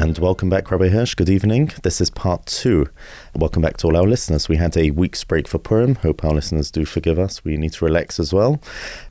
And 0.00 0.16
welcome 0.18 0.48
back, 0.48 0.70
Rabbi 0.70 0.90
Hirsch. 0.90 1.16
Good 1.16 1.28
evening. 1.28 1.72
This 1.82 2.00
is 2.00 2.08
part 2.08 2.46
two. 2.46 2.88
Welcome 3.34 3.62
back 3.62 3.78
to 3.78 3.88
all 3.88 3.96
our 3.96 4.06
listeners. 4.06 4.48
We 4.48 4.54
had 4.54 4.76
a 4.76 4.92
week's 4.92 5.24
break 5.24 5.48
for 5.48 5.58
Purim. 5.58 5.96
Hope 5.96 6.24
our 6.24 6.30
listeners 6.30 6.70
do 6.70 6.84
forgive 6.84 7.18
us. 7.18 7.44
We 7.44 7.56
need 7.56 7.72
to 7.72 7.84
relax 7.84 8.20
as 8.20 8.32
well. 8.32 8.60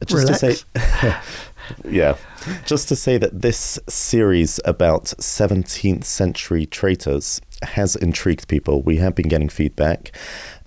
Just 0.05 0.29
relax. 0.29 0.39
to 0.39 0.79
say, 0.79 1.17
yeah, 1.89 2.15
just 2.65 2.87
to 2.87 2.95
say 2.95 3.17
that 3.17 3.41
this 3.41 3.77
series 3.89 4.61
about 4.63 5.07
17th 5.19 6.05
century 6.05 6.65
traitors 6.65 7.41
has 7.63 7.97
intrigued 7.97 8.47
people. 8.47 8.81
We 8.81 8.95
have 8.95 9.13
been 9.13 9.27
getting 9.27 9.49
feedback, 9.49 10.13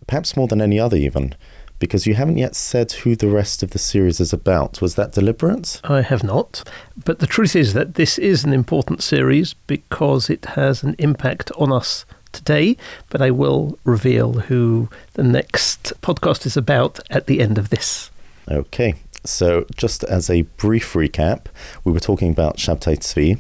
perhaps 0.06 0.36
more 0.36 0.48
than 0.48 0.60
any 0.60 0.78
other, 0.78 0.98
even 0.98 1.34
because 1.80 2.06
you 2.06 2.14
haven't 2.14 2.36
yet 2.36 2.54
said 2.54 2.92
who 2.92 3.16
the 3.16 3.28
rest 3.28 3.64
of 3.64 3.70
the 3.70 3.78
series 3.78 4.20
is 4.20 4.32
about. 4.32 4.80
Was 4.80 4.94
that 4.94 5.12
deliberate? 5.12 5.80
I 5.82 6.02
have 6.02 6.22
not. 6.22 6.62
But 7.04 7.18
the 7.18 7.26
truth 7.26 7.56
is 7.56 7.72
that 7.72 7.94
this 7.94 8.18
is 8.18 8.44
an 8.44 8.52
important 8.52 9.02
series 9.02 9.54
because 9.66 10.30
it 10.30 10.44
has 10.44 10.84
an 10.84 10.94
impact 10.98 11.50
on 11.56 11.72
us 11.72 12.04
today. 12.30 12.76
But 13.08 13.22
I 13.22 13.32
will 13.32 13.78
reveal 13.84 14.34
who 14.34 14.88
the 15.14 15.24
next 15.24 15.92
podcast 16.02 16.46
is 16.46 16.56
about 16.56 17.00
at 17.10 17.26
the 17.26 17.40
end 17.40 17.58
of 17.58 17.70
this. 17.70 18.10
Okay. 18.48 18.94
So, 19.24 19.66
just 19.76 20.02
as 20.04 20.30
a 20.30 20.42
brief 20.42 20.94
recap, 20.94 21.46
we 21.84 21.92
were 21.92 22.00
talking 22.00 22.30
about 22.30 22.56
Shabtai 22.56 22.98
Tzvi, 22.98 23.38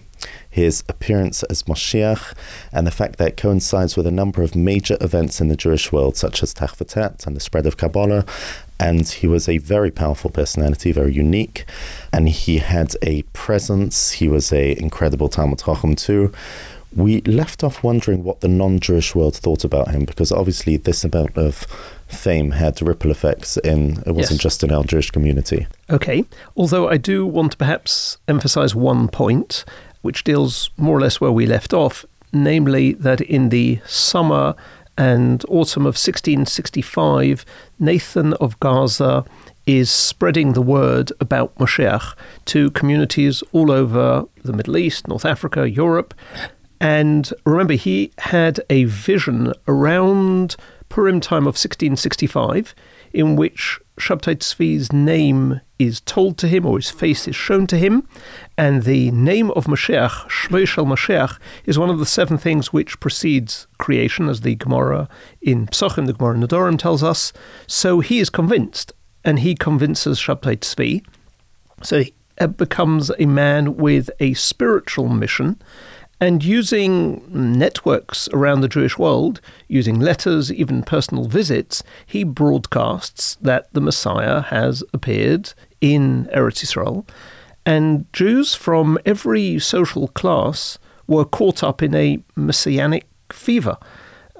his 0.48 0.82
appearance 0.88 1.42
as 1.44 1.64
Moshiach, 1.64 2.34
and 2.72 2.86
the 2.86 2.90
fact 2.90 3.16
that 3.18 3.28
it 3.28 3.36
coincides 3.36 3.96
with 3.96 4.06
a 4.06 4.10
number 4.10 4.42
of 4.42 4.54
major 4.54 4.96
events 5.00 5.40
in 5.40 5.48
the 5.48 5.56
Jewish 5.56 5.92
world, 5.92 6.16
such 6.16 6.42
as 6.42 6.54
Tach 6.54 6.76
V'Tet 6.76 7.26
and 7.26 7.36
the 7.36 7.40
spread 7.40 7.66
of 7.66 7.76
Kabbalah. 7.76 8.24
And 8.78 9.06
he 9.06 9.26
was 9.26 9.48
a 9.48 9.58
very 9.58 9.90
powerful 9.90 10.30
personality, 10.30 10.90
very 10.90 11.12
unique, 11.12 11.66
and 12.12 12.28
he 12.28 12.58
had 12.58 12.94
a 13.02 13.22
presence. 13.34 14.12
He 14.12 14.26
was 14.26 14.52
a 14.52 14.72
incredible 14.80 15.28
Talmud 15.28 15.58
Chacham 15.58 15.94
too. 15.96 16.32
We 16.96 17.20
left 17.20 17.62
off 17.62 17.84
wondering 17.84 18.24
what 18.24 18.40
the 18.40 18.48
non-Jewish 18.48 19.14
world 19.14 19.36
thought 19.36 19.64
about 19.64 19.90
him, 19.90 20.06
because 20.06 20.32
obviously 20.32 20.76
this 20.76 21.04
amount 21.04 21.36
of 21.36 21.66
fame 22.08 22.50
had 22.52 22.82
ripple 22.82 23.12
effects 23.12 23.56
in 23.58 24.02
it 24.06 24.12
wasn't 24.12 24.38
yes. 24.38 24.42
just 24.42 24.64
in 24.64 24.72
our 24.72 24.82
Jewish 24.82 25.10
community. 25.12 25.68
Okay. 25.88 26.24
Although 26.56 26.88
I 26.88 26.96
do 26.96 27.24
want 27.24 27.52
to 27.52 27.58
perhaps 27.58 28.18
emphasize 28.26 28.74
one 28.74 29.06
point 29.06 29.64
which 30.02 30.24
deals 30.24 30.70
more 30.76 30.96
or 30.96 31.00
less 31.00 31.20
where 31.20 31.32
we 31.32 31.46
left 31.46 31.72
off, 31.72 32.04
namely 32.32 32.92
that 32.94 33.20
in 33.20 33.48
the 33.48 33.80
summer 33.86 34.54
and 34.96 35.44
autumn 35.48 35.82
of 35.82 35.96
1665, 35.96 37.44
Nathan 37.78 38.34
of 38.34 38.58
Gaza 38.60 39.24
is 39.66 39.90
spreading 39.90 40.52
the 40.52 40.62
word 40.62 41.12
about 41.20 41.54
Moshiach 41.56 42.14
to 42.46 42.70
communities 42.72 43.42
all 43.52 43.70
over 43.70 44.24
the 44.42 44.52
Middle 44.52 44.76
East, 44.76 45.06
North 45.06 45.24
Africa, 45.24 45.70
Europe. 45.70 46.12
And 46.80 47.32
remember, 47.44 47.74
he 47.74 48.10
had 48.18 48.60
a 48.68 48.84
vision 48.84 49.52
around 49.68 50.56
Purim 50.90 51.20
time 51.20 51.44
of 51.44 51.56
1665 51.56 52.74
in 53.12 53.36
which 53.36 53.80
Shabtai 53.98 54.36
Tzvi's 54.36 54.92
name 54.92 55.60
is 55.78 56.00
told 56.00 56.36
to 56.38 56.48
him 56.48 56.66
or 56.66 56.78
his 56.78 56.90
face 56.90 57.26
is 57.26 57.36
shown 57.36 57.66
to 57.68 57.78
him. 57.78 58.06
And 58.58 58.82
the 58.82 59.10
name 59.12 59.50
of 59.52 59.64
Mashiach, 59.64 60.28
Shmei 60.28 60.66
Shel 60.66 60.84
Mashiach, 60.84 61.38
is 61.64 61.78
one 61.78 61.90
of 61.90 61.98
the 61.98 62.06
seven 62.06 62.36
things 62.38 62.72
which 62.72 63.00
precedes 63.00 63.66
creation, 63.78 64.28
as 64.28 64.42
the 64.42 64.56
Gemara 64.56 65.08
in 65.40 65.66
Psachim, 65.66 66.06
the 66.06 66.12
Gemara 66.12 66.34
in 66.34 66.42
Nedarim 66.42 66.78
tells 66.78 67.02
us. 67.02 67.32
So 67.66 68.00
he 68.00 68.18
is 68.18 68.28
convinced, 68.28 68.92
and 69.24 69.38
he 69.40 69.54
convinces 69.54 70.18
Shabtai 70.18 70.58
Tzvi. 70.58 71.04
So 71.82 72.02
he 72.02 72.14
uh, 72.40 72.48
becomes 72.48 73.10
a 73.18 73.26
man 73.26 73.76
with 73.76 74.10
a 74.18 74.34
spiritual 74.34 75.08
mission 75.08 75.60
and 76.20 76.44
using 76.44 77.24
networks 77.30 78.28
around 78.32 78.60
the 78.60 78.68
Jewish 78.68 78.98
world, 78.98 79.40
using 79.68 79.98
letters, 79.98 80.52
even 80.52 80.82
personal 80.82 81.24
visits, 81.24 81.82
he 82.04 82.24
broadcasts 82.24 83.36
that 83.36 83.72
the 83.72 83.80
Messiah 83.80 84.42
has 84.42 84.84
appeared 84.92 85.54
in 85.80 86.28
Eretz 86.34 86.62
Israel. 86.62 87.06
And 87.64 88.10
Jews 88.12 88.54
from 88.54 88.98
every 89.06 89.58
social 89.58 90.08
class 90.08 90.78
were 91.06 91.24
caught 91.24 91.62
up 91.62 91.82
in 91.82 91.94
a 91.94 92.22
messianic 92.36 93.06
fever. 93.32 93.78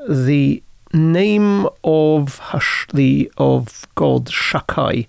The 0.08 0.62
name 0.92 1.66
of 1.84 2.38
Hash, 2.38 2.86
the 2.92 3.30
of 3.38 3.86
God 3.94 4.26
Shakai 4.26 5.06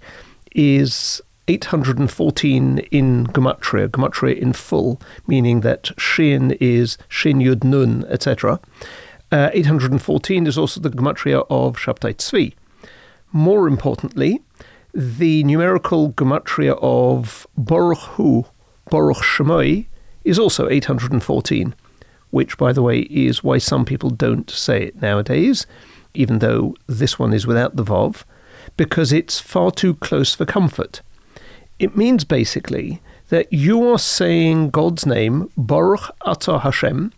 is 0.53 1.21
814 1.47 2.79
in 2.91 3.27
Gematria, 3.27 3.87
Gematria 3.87 4.37
in 4.37 4.53
full, 4.53 5.01
meaning 5.27 5.61
that 5.61 5.91
Shin 5.97 6.51
is 6.59 6.97
Shin 7.09 7.39
Yud 7.39 7.63
Nun, 7.63 8.05
etc. 8.09 8.59
Uh, 9.31 9.49
814 9.53 10.47
is 10.47 10.57
also 10.57 10.79
the 10.79 10.89
Gematria 10.89 11.45
of 11.49 11.77
Shabtai 11.77 12.15
Tzvi. 12.15 12.53
More 13.31 13.67
importantly, 13.67 14.41
the 14.93 15.43
numerical 15.45 16.11
Gematria 16.13 16.77
of 16.81 17.47
Baruch 17.57 17.99
Hu, 18.15 18.45
Baruch 18.89 19.17
Shemoi, 19.17 19.87
is 20.23 20.37
also 20.37 20.69
814, 20.69 21.73
which, 22.29 22.57
by 22.57 22.73
the 22.73 22.81
way, 22.81 22.99
is 23.01 23.43
why 23.43 23.57
some 23.57 23.85
people 23.85 24.09
don't 24.09 24.49
say 24.49 24.83
it 24.83 25.01
nowadays, 25.01 25.65
even 26.13 26.39
though 26.39 26.75
this 26.87 27.17
one 27.17 27.33
is 27.33 27.47
without 27.47 27.75
the 27.75 27.83
Vav, 27.83 28.23
because 28.77 29.11
it's 29.11 29.39
far 29.39 29.71
too 29.71 29.95
close 29.95 30.35
for 30.35 30.45
comfort. 30.45 31.01
It 31.81 31.97
means 31.97 32.23
basically 32.25 33.01
that 33.29 33.51
you 33.51 33.89
are 33.89 33.97
saying 33.97 34.69
God's 34.69 35.03
name, 35.07 35.49
Baruch 35.57 36.15
Atah 36.21 36.61
Hashem, 36.61 37.11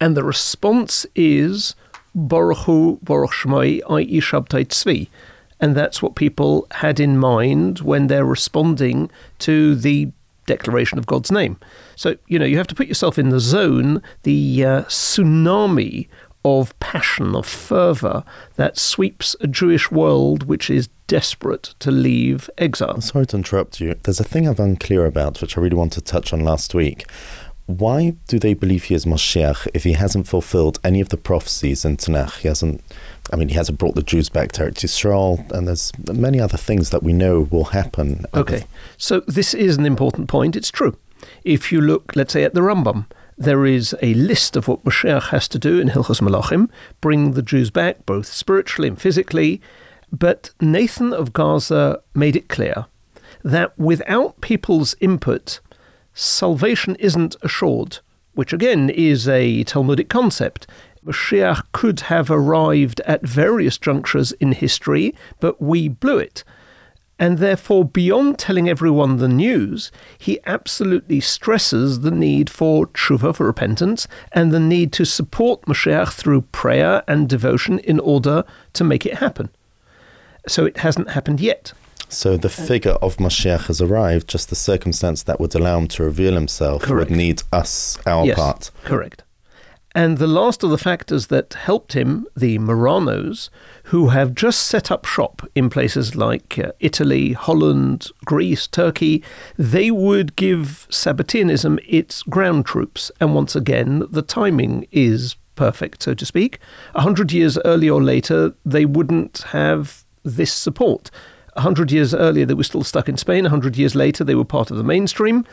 and 0.00 0.16
the 0.16 0.24
response 0.24 1.04
is 1.14 1.74
Baruch 2.14 2.64
Hu 2.64 2.98
Baruch 3.02 3.32
Shmai, 3.32 3.82
i.e. 3.90 4.18
Shabtai 4.18 4.68
Tzvi. 4.68 5.08
And 5.60 5.76
that's 5.76 6.00
what 6.00 6.14
people 6.14 6.66
had 6.70 6.98
in 6.98 7.18
mind 7.18 7.80
when 7.80 8.06
they're 8.06 8.24
responding 8.24 9.10
to 9.40 9.74
the 9.74 10.10
declaration 10.46 10.96
of 10.96 11.04
God's 11.04 11.30
name. 11.30 11.58
So, 11.96 12.16
you 12.28 12.38
know, 12.38 12.46
you 12.46 12.56
have 12.56 12.68
to 12.68 12.74
put 12.74 12.86
yourself 12.86 13.18
in 13.18 13.28
the 13.28 13.40
zone, 13.40 14.00
the 14.22 14.64
uh, 14.64 14.82
tsunami 14.84 16.08
of 16.46 16.78
passion, 16.78 17.34
of 17.34 17.44
fervour 17.44 18.22
that 18.54 18.78
sweeps 18.78 19.34
a 19.40 19.48
Jewish 19.48 19.90
world 19.90 20.44
which 20.44 20.70
is 20.70 20.88
desperate 21.08 21.74
to 21.80 21.90
leave 21.90 22.48
exile. 22.56 23.00
Sorry 23.00 23.26
to 23.26 23.36
interrupt 23.36 23.80
you. 23.80 23.96
There's 24.04 24.20
a 24.20 24.24
thing 24.24 24.46
I'm 24.46 24.58
unclear 24.58 25.06
about, 25.06 25.40
which 25.42 25.58
I 25.58 25.60
really 25.60 25.76
want 25.76 25.92
to 25.94 26.00
touch 26.00 26.32
on 26.32 26.40
last 26.40 26.72
week. 26.72 27.10
Why 27.66 28.14
do 28.28 28.38
they 28.38 28.54
believe 28.54 28.84
he 28.84 28.94
is 28.94 29.04
Moshiach 29.04 29.66
if 29.74 29.82
he 29.82 29.94
hasn't 29.94 30.28
fulfilled 30.28 30.78
any 30.84 31.00
of 31.00 31.08
the 31.08 31.16
prophecies 31.16 31.84
in 31.84 31.96
Tanakh? 31.96 32.38
He 32.38 32.48
hasn't, 32.48 32.80
I 33.32 33.36
mean, 33.36 33.48
he 33.48 33.56
hasn't 33.56 33.78
brought 33.78 33.96
the 33.96 34.04
Jews 34.04 34.28
back 34.28 34.52
to 34.52 34.62
Eretz 34.62 34.84
Yisrael, 34.84 35.50
and 35.50 35.66
there's 35.66 35.90
many 36.12 36.38
other 36.38 36.56
things 36.56 36.90
that 36.90 37.02
we 37.02 37.12
know 37.12 37.48
will 37.50 37.64
happen. 37.64 38.24
Okay, 38.34 38.64
so 38.96 39.20
this 39.26 39.52
is 39.52 39.78
an 39.78 39.84
important 39.84 40.28
point. 40.28 40.54
It's 40.54 40.70
true. 40.70 40.96
If 41.42 41.72
you 41.72 41.80
look, 41.80 42.14
let's 42.14 42.32
say, 42.32 42.44
at 42.44 42.54
the 42.54 42.60
Rambam, 42.60 43.06
there 43.38 43.66
is 43.66 43.94
a 44.02 44.14
list 44.14 44.56
of 44.56 44.66
what 44.66 44.84
Mashiach 44.84 45.28
has 45.28 45.46
to 45.48 45.58
do 45.58 45.78
in 45.78 45.88
Hilchos 45.88 46.20
Malachim, 46.20 46.70
bring 47.00 47.32
the 47.32 47.42
Jews 47.42 47.70
back, 47.70 48.06
both 48.06 48.26
spiritually 48.26 48.88
and 48.88 49.00
physically. 49.00 49.60
But 50.10 50.50
Nathan 50.60 51.12
of 51.12 51.32
Gaza 51.32 52.00
made 52.14 52.36
it 52.36 52.48
clear 52.48 52.86
that 53.44 53.78
without 53.78 54.40
people's 54.40 54.94
input, 55.00 55.60
salvation 56.14 56.96
isn't 56.96 57.36
assured, 57.42 57.98
which 58.32 58.52
again 58.52 58.88
is 58.90 59.28
a 59.28 59.64
Talmudic 59.64 60.08
concept. 60.08 60.66
Mashiach 61.04 61.62
could 61.72 62.00
have 62.00 62.30
arrived 62.30 63.00
at 63.00 63.22
various 63.22 63.78
junctures 63.78 64.32
in 64.32 64.52
history, 64.52 65.14
but 65.40 65.60
we 65.60 65.88
blew 65.88 66.18
it. 66.18 66.42
And 67.18 67.38
therefore, 67.38 67.84
beyond 67.84 68.38
telling 68.38 68.68
everyone 68.68 69.16
the 69.16 69.28
news, 69.28 69.90
he 70.18 70.38
absolutely 70.44 71.20
stresses 71.20 72.00
the 72.00 72.10
need 72.10 72.50
for 72.50 72.86
tshuva, 72.88 73.34
for 73.34 73.46
repentance, 73.46 74.06
and 74.32 74.52
the 74.52 74.60
need 74.60 74.92
to 74.94 75.06
support 75.06 75.62
Mashiach 75.62 76.12
through 76.12 76.42
prayer 76.42 77.02
and 77.08 77.28
devotion 77.28 77.78
in 77.78 77.98
order 78.00 78.44
to 78.74 78.84
make 78.84 79.06
it 79.06 79.14
happen. 79.14 79.48
So 80.46 80.66
it 80.66 80.78
hasn't 80.78 81.10
happened 81.10 81.40
yet. 81.40 81.72
So 82.08 82.36
the 82.36 82.48
uh, 82.48 82.50
figure 82.50 82.98
of 83.02 83.16
Mashiach 83.16 83.66
has 83.66 83.80
arrived, 83.80 84.28
just 84.28 84.50
the 84.50 84.54
circumstance 84.54 85.22
that 85.24 85.40
would 85.40 85.54
allow 85.54 85.78
him 85.78 85.88
to 85.88 86.04
reveal 86.04 86.34
himself 86.34 86.82
correct. 86.82 87.10
would 87.10 87.16
need 87.16 87.42
us, 87.52 87.98
our 88.06 88.26
yes, 88.26 88.36
part. 88.36 88.70
Correct. 88.84 89.22
And 89.96 90.18
the 90.18 90.26
last 90.26 90.62
of 90.62 90.68
the 90.68 90.76
factors 90.76 91.28
that 91.28 91.54
helped 91.54 91.94
him, 91.94 92.26
the 92.36 92.58
Marranos, 92.58 93.48
who 93.84 94.08
have 94.08 94.34
just 94.34 94.66
set 94.66 94.90
up 94.90 95.06
shop 95.06 95.40
in 95.54 95.70
places 95.70 96.14
like 96.14 96.58
uh, 96.58 96.72
Italy, 96.80 97.32
Holland, 97.32 98.08
Greece, 98.26 98.66
Turkey, 98.66 99.24
they 99.56 99.90
would 99.90 100.36
give 100.36 100.86
Sabbateanism 100.90 101.78
its 101.88 102.22
ground 102.24 102.66
troops. 102.66 103.10
And 103.20 103.34
once 103.34 103.56
again, 103.56 104.04
the 104.10 104.20
timing 104.20 104.86
is 104.92 105.36
perfect, 105.54 106.02
so 106.02 106.12
to 106.12 106.26
speak. 106.26 106.58
A 106.94 107.00
hundred 107.00 107.32
years 107.32 107.56
earlier 107.64 107.94
or 107.94 108.02
later, 108.02 108.52
they 108.66 108.84
wouldn't 108.84 109.38
have 109.52 110.04
this 110.24 110.52
support. 110.52 111.10
A 111.54 111.62
hundred 111.62 111.90
years 111.90 112.12
earlier, 112.14 112.44
they 112.44 112.52
were 112.52 112.64
still 112.64 112.84
stuck 112.84 113.08
in 113.08 113.16
Spain. 113.16 113.46
A 113.46 113.50
hundred 113.50 113.78
years 113.78 113.94
later, 113.94 114.24
they 114.24 114.34
were 114.34 114.44
part 114.44 114.70
of 114.70 114.76
the 114.76 114.84
mainstream. 114.84 115.46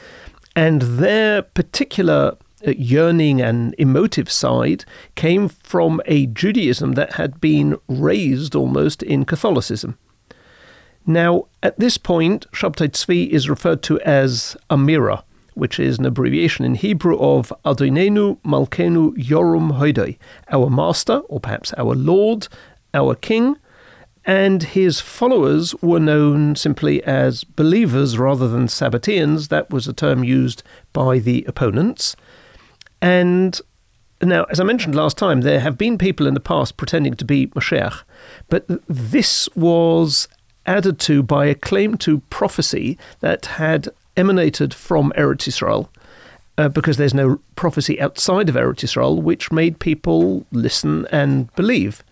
And 0.53 0.81
their 0.81 1.43
particular 1.43 2.35
Uh, 2.65 2.71
yearning 2.77 3.41
and 3.41 3.75
emotive 3.77 4.31
side 4.31 4.85
came 5.15 5.49
from 5.49 6.01
a 6.05 6.27
Judaism 6.27 6.93
that 6.93 7.13
had 7.13 7.41
been 7.41 7.77
raised 7.87 8.55
almost 8.55 9.03
in 9.03 9.25
Catholicism. 9.25 9.97
Now, 11.05 11.47
at 11.61 11.77
this 11.77 11.97
point, 11.97 12.49
Shabtai 12.51 12.89
Tzvi 12.89 13.29
is 13.29 13.49
referred 13.49 13.83
to 13.83 13.99
as 14.01 14.55
Amira, 14.69 15.23
which 15.55 15.77
is 15.77 15.99
an 15.99 16.05
abbreviation 16.05 16.63
in 16.63 16.75
Hebrew 16.75 17.17
of 17.19 17.51
Adonenu 17.65 18.39
Malkenu 18.43 19.13
Yorum 19.17 19.73
Hodoi, 19.73 20.17
our 20.49 20.69
master, 20.69 21.17
or 21.27 21.41
perhaps 21.41 21.73
our 21.77 21.95
lord, 21.95 22.47
our 22.93 23.15
king, 23.15 23.57
and 24.25 24.63
his 24.63 25.01
followers 25.01 25.75
were 25.81 25.99
known 25.99 26.55
simply 26.55 27.03
as 27.03 27.43
believers 27.43 28.17
rather 28.17 28.47
than 28.47 28.67
Sabbateans. 28.67 29.49
That 29.49 29.69
was 29.69 29.85
a 29.87 29.93
term 29.93 30.23
used 30.23 30.63
by 30.93 31.19
the 31.19 31.43
opponents. 31.45 32.15
And 33.03 33.59
now, 34.21 34.45
as 34.45 34.61
I 34.61 34.63
mentioned 34.63 34.95
last 34.95 35.17
time, 35.17 35.41
there 35.41 35.59
have 35.59 35.77
been 35.77 35.97
people 35.97 36.25
in 36.25 36.35
the 36.35 36.39
past 36.39 36.77
pretending 36.77 37.15
to 37.15 37.25
be 37.25 37.47
Mashiach, 37.47 38.03
but 38.47 38.65
this 38.87 39.49
was 39.55 40.29
added 40.65 40.99
to 41.01 41.21
by 41.21 41.47
a 41.47 41.53
claim 41.53 41.97
to 41.97 42.19
prophecy 42.29 42.97
that 43.19 43.45
had 43.45 43.89
emanated 44.15 44.73
from 44.73 45.11
Eretz 45.17 45.49
Israel. 45.49 45.89
Uh, 46.55 46.69
because 46.69 46.97
there's 46.97 47.15
no 47.15 47.41
prophecy 47.55 47.99
outside 47.99 48.47
of 48.47 48.53
Eretz 48.53 48.83
Israel, 48.83 49.19
which 49.19 49.51
made 49.51 49.79
people 49.79 50.45
listen 50.51 51.07
and 51.11 51.53
believe. 51.55 52.03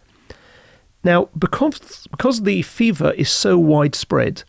Now, 1.03 1.29
because, 1.37 2.07
because 2.09 2.41
the 2.41 2.63
fever 2.63 3.11
is 3.11 3.29
so 3.29 3.59
widespread, 3.59 4.43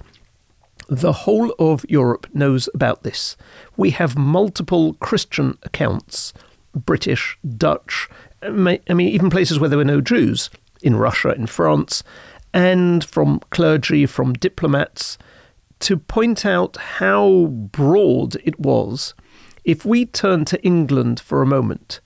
the 0.92 1.12
whole 1.12 1.54
of 1.58 1.86
Europe 1.88 2.26
knows 2.34 2.68
about 2.74 3.02
this. 3.02 3.36
We 3.76 3.90
have 3.90 4.16
multiple 4.16 4.94
Christian 4.94 5.56
accounts 5.62 6.34
British, 6.74 7.38
Dutch, 7.56 8.08
I 8.42 8.50
mean, 8.50 8.80
even 9.00 9.30
places 9.30 9.58
where 9.58 9.68
there 9.68 9.78
were 9.78 9.84
no 9.84 10.00
Jews, 10.00 10.50
in 10.82 10.96
Russia, 10.96 11.30
in 11.34 11.46
France, 11.46 12.02
and 12.52 13.04
from 13.04 13.40
clergy, 13.50 14.06
from 14.06 14.32
diplomats, 14.32 15.18
to 15.80 15.96
point 15.96 16.44
out 16.44 16.76
how 16.76 17.46
broad 17.46 18.36
it 18.44 18.58
was. 18.58 19.14
If 19.64 19.84
we 19.84 20.06
turn 20.06 20.44
to 20.46 20.62
England 20.62 21.20
for 21.20 21.42
a 21.42 21.46
moment, 21.46 22.00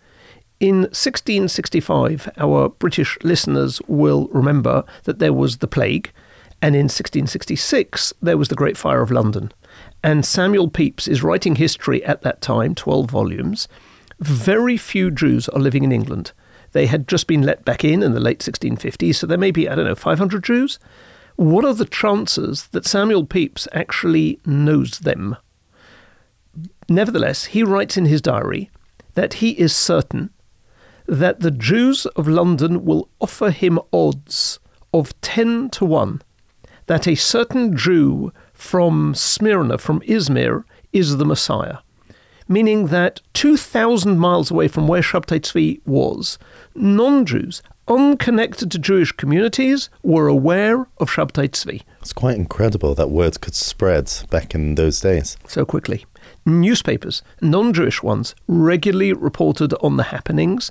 in 0.58 0.80
1665, 0.82 2.30
our 2.38 2.68
British 2.70 3.18
listeners 3.22 3.80
will 3.86 4.28
remember 4.28 4.84
that 5.04 5.18
there 5.18 5.32
was 5.32 5.58
the 5.58 5.66
plague, 5.66 6.12
and 6.62 6.74
in 6.74 6.84
1666, 6.84 8.12
there 8.22 8.38
was 8.38 8.48
the 8.48 8.54
Great 8.54 8.76
Fire 8.76 9.02
of 9.02 9.10
London. 9.10 9.52
And 10.02 10.24
Samuel 10.24 10.70
Pepys 10.70 11.06
is 11.06 11.22
writing 11.22 11.56
history 11.56 12.04
at 12.04 12.22
that 12.22 12.40
time, 12.40 12.74
12 12.74 13.10
volumes. 13.10 13.68
Very 14.18 14.76
few 14.76 15.10
Jews 15.10 15.48
are 15.50 15.60
living 15.60 15.84
in 15.84 15.92
England. 15.92 16.32
They 16.72 16.86
had 16.86 17.08
just 17.08 17.26
been 17.26 17.42
let 17.42 17.64
back 17.64 17.84
in 17.84 18.02
in 18.02 18.12
the 18.12 18.20
late 18.20 18.40
1650s, 18.40 19.16
so 19.16 19.26
there 19.26 19.38
may 19.38 19.50
be, 19.50 19.68
I 19.68 19.74
don't 19.74 19.84
know, 19.84 19.94
500 19.94 20.42
Jews. 20.42 20.78
What 21.36 21.64
are 21.64 21.74
the 21.74 21.84
chances 21.84 22.68
that 22.68 22.86
Samuel 22.86 23.26
Pepys 23.26 23.68
actually 23.72 24.40
knows 24.46 25.00
them? 25.00 25.36
Nevertheless, 26.88 27.46
he 27.46 27.62
writes 27.62 27.96
in 27.96 28.06
his 28.06 28.22
diary 28.22 28.70
that 29.14 29.34
he 29.34 29.50
is 29.50 29.74
certain 29.76 30.30
that 31.06 31.40
the 31.40 31.50
Jews 31.50 32.06
of 32.06 32.26
London 32.26 32.84
will 32.84 33.08
offer 33.20 33.50
him 33.50 33.78
odds 33.92 34.58
of 34.92 35.18
10 35.20 35.70
to 35.70 35.84
1 35.84 36.22
that 36.86 37.06
a 37.06 37.14
certain 37.14 37.76
Jew 37.76 38.32
from 38.52 39.14
Smyrna, 39.14 39.78
from 39.78 40.00
Izmir, 40.00 40.64
is 40.92 41.16
the 41.16 41.24
Messiah. 41.24 41.78
Meaning 42.48 42.86
that 42.88 43.20
2,000 43.34 44.18
miles 44.18 44.50
away 44.50 44.68
from 44.68 44.86
where 44.86 45.02
Shabtai 45.02 45.40
Tzvi 45.40 45.80
was, 45.84 46.38
non 46.74 47.26
Jews, 47.26 47.60
unconnected 47.88 48.70
to 48.70 48.78
Jewish 48.78 49.12
communities, 49.12 49.90
were 50.02 50.28
aware 50.28 50.86
of 50.98 51.10
Shabtai 51.10 51.48
Tzvi. 51.48 51.82
It's 52.00 52.12
quite 52.12 52.36
incredible 52.36 52.94
that 52.94 53.10
word 53.10 53.40
could 53.40 53.54
spread 53.54 54.12
back 54.30 54.54
in 54.54 54.76
those 54.76 55.00
days. 55.00 55.36
So 55.48 55.64
quickly. 55.64 56.04
Newspapers, 56.44 57.22
non 57.40 57.72
Jewish 57.72 58.02
ones, 58.02 58.34
regularly 58.46 59.12
reported 59.12 59.74
on 59.80 59.96
the 59.96 60.04
happenings. 60.04 60.70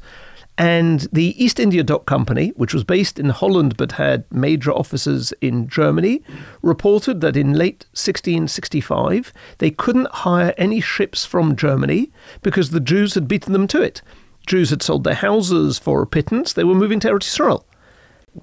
And 0.58 1.02
the 1.12 1.44
East 1.44 1.60
India 1.60 1.84
Dock 1.84 2.06
Company, 2.06 2.50
which 2.56 2.74
was 2.74 2.86
based 2.86 3.20
in 3.20 3.30
Holland 3.30 3.76
but 3.76 3.94
had 3.94 4.24
major 4.32 4.72
offices 4.72 5.34
in 5.42 5.68
Germany, 5.68 6.22
reported 6.62 7.20
that 7.22 7.36
in 7.36 7.54
late 7.54 7.86
1665 7.92 9.34
they 9.58 9.72
couldn't 9.72 10.10
hire 10.12 10.54
any 10.58 10.80
ships 10.80 11.26
from 11.26 11.58
Germany 11.58 12.12
because 12.42 12.70
the 12.70 12.80
Jews 12.80 13.16
had 13.16 13.28
beaten 13.28 13.52
them 13.52 13.68
to 13.68 13.82
it. 13.82 14.02
Jews 14.48 14.70
had 14.70 14.82
sold 14.82 15.04
their 15.04 15.16
houses 15.16 15.78
for 15.78 16.02
a 16.02 16.08
pittance, 16.08 16.54
they 16.54 16.64
were 16.64 16.76
moving 16.76 17.00
to 17.02 17.10
Eretz 17.10 17.28
Israel. 17.28 17.66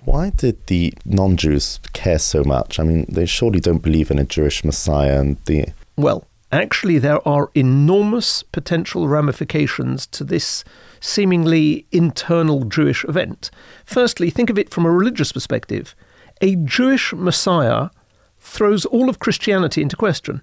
Why 0.04 0.30
did 0.30 0.66
the 0.66 0.94
non 1.04 1.36
Jews 1.36 1.78
care 1.92 2.18
so 2.18 2.42
much? 2.44 2.80
I 2.80 2.82
mean, 2.82 3.06
they 3.08 3.26
surely 3.26 3.60
don't 3.60 3.82
believe 3.82 4.10
in 4.10 4.18
a 4.18 4.24
Jewish 4.24 4.64
Messiah 4.64 5.20
and 5.20 5.36
the. 5.44 5.66
Well, 5.96 6.26
actually, 6.50 6.98
there 6.98 7.26
are 7.28 7.50
enormous 7.54 8.42
potential 8.42 9.06
ramifications 9.06 10.06
to 10.06 10.24
this 10.24 10.64
seemingly 11.02 11.84
internal 11.90 12.64
Jewish 12.64 13.04
event. 13.04 13.50
Firstly, 13.84 14.30
think 14.30 14.48
of 14.48 14.58
it 14.58 14.70
from 14.70 14.86
a 14.86 14.90
religious 14.90 15.32
perspective. 15.32 15.94
A 16.40 16.56
Jewish 16.56 17.12
Messiah 17.12 17.90
throws 18.38 18.84
all 18.86 19.10
of 19.10 19.18
Christianity 19.18 19.82
into 19.82 19.96
question. 19.96 20.42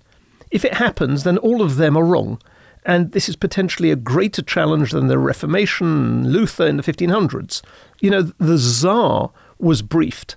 If 0.51 0.66
it 0.66 0.75
happens, 0.75 1.24
then 1.24 1.38
all 1.38 1.62
of 1.62 1.78
them 1.78 1.98
are 1.98 2.04
wrong. 2.04 2.42
And 2.86 3.12
this 3.13 3.30
is 3.30 3.36
potentially 3.36 3.89
a 3.89 3.96
greater 3.96 4.42
challenge 4.42 4.92
than 4.92 5.08
the 5.08 5.18
Reformation, 5.18 6.30
Luther 6.30 6.68
in 6.68 6.78
the 6.78 6.84
1500s. 6.84 7.62
You 8.01 8.10
know, 8.10 8.22
the 8.38 8.58
Tsar 8.58 9.32
was 9.60 9.82
briefed 9.82 10.36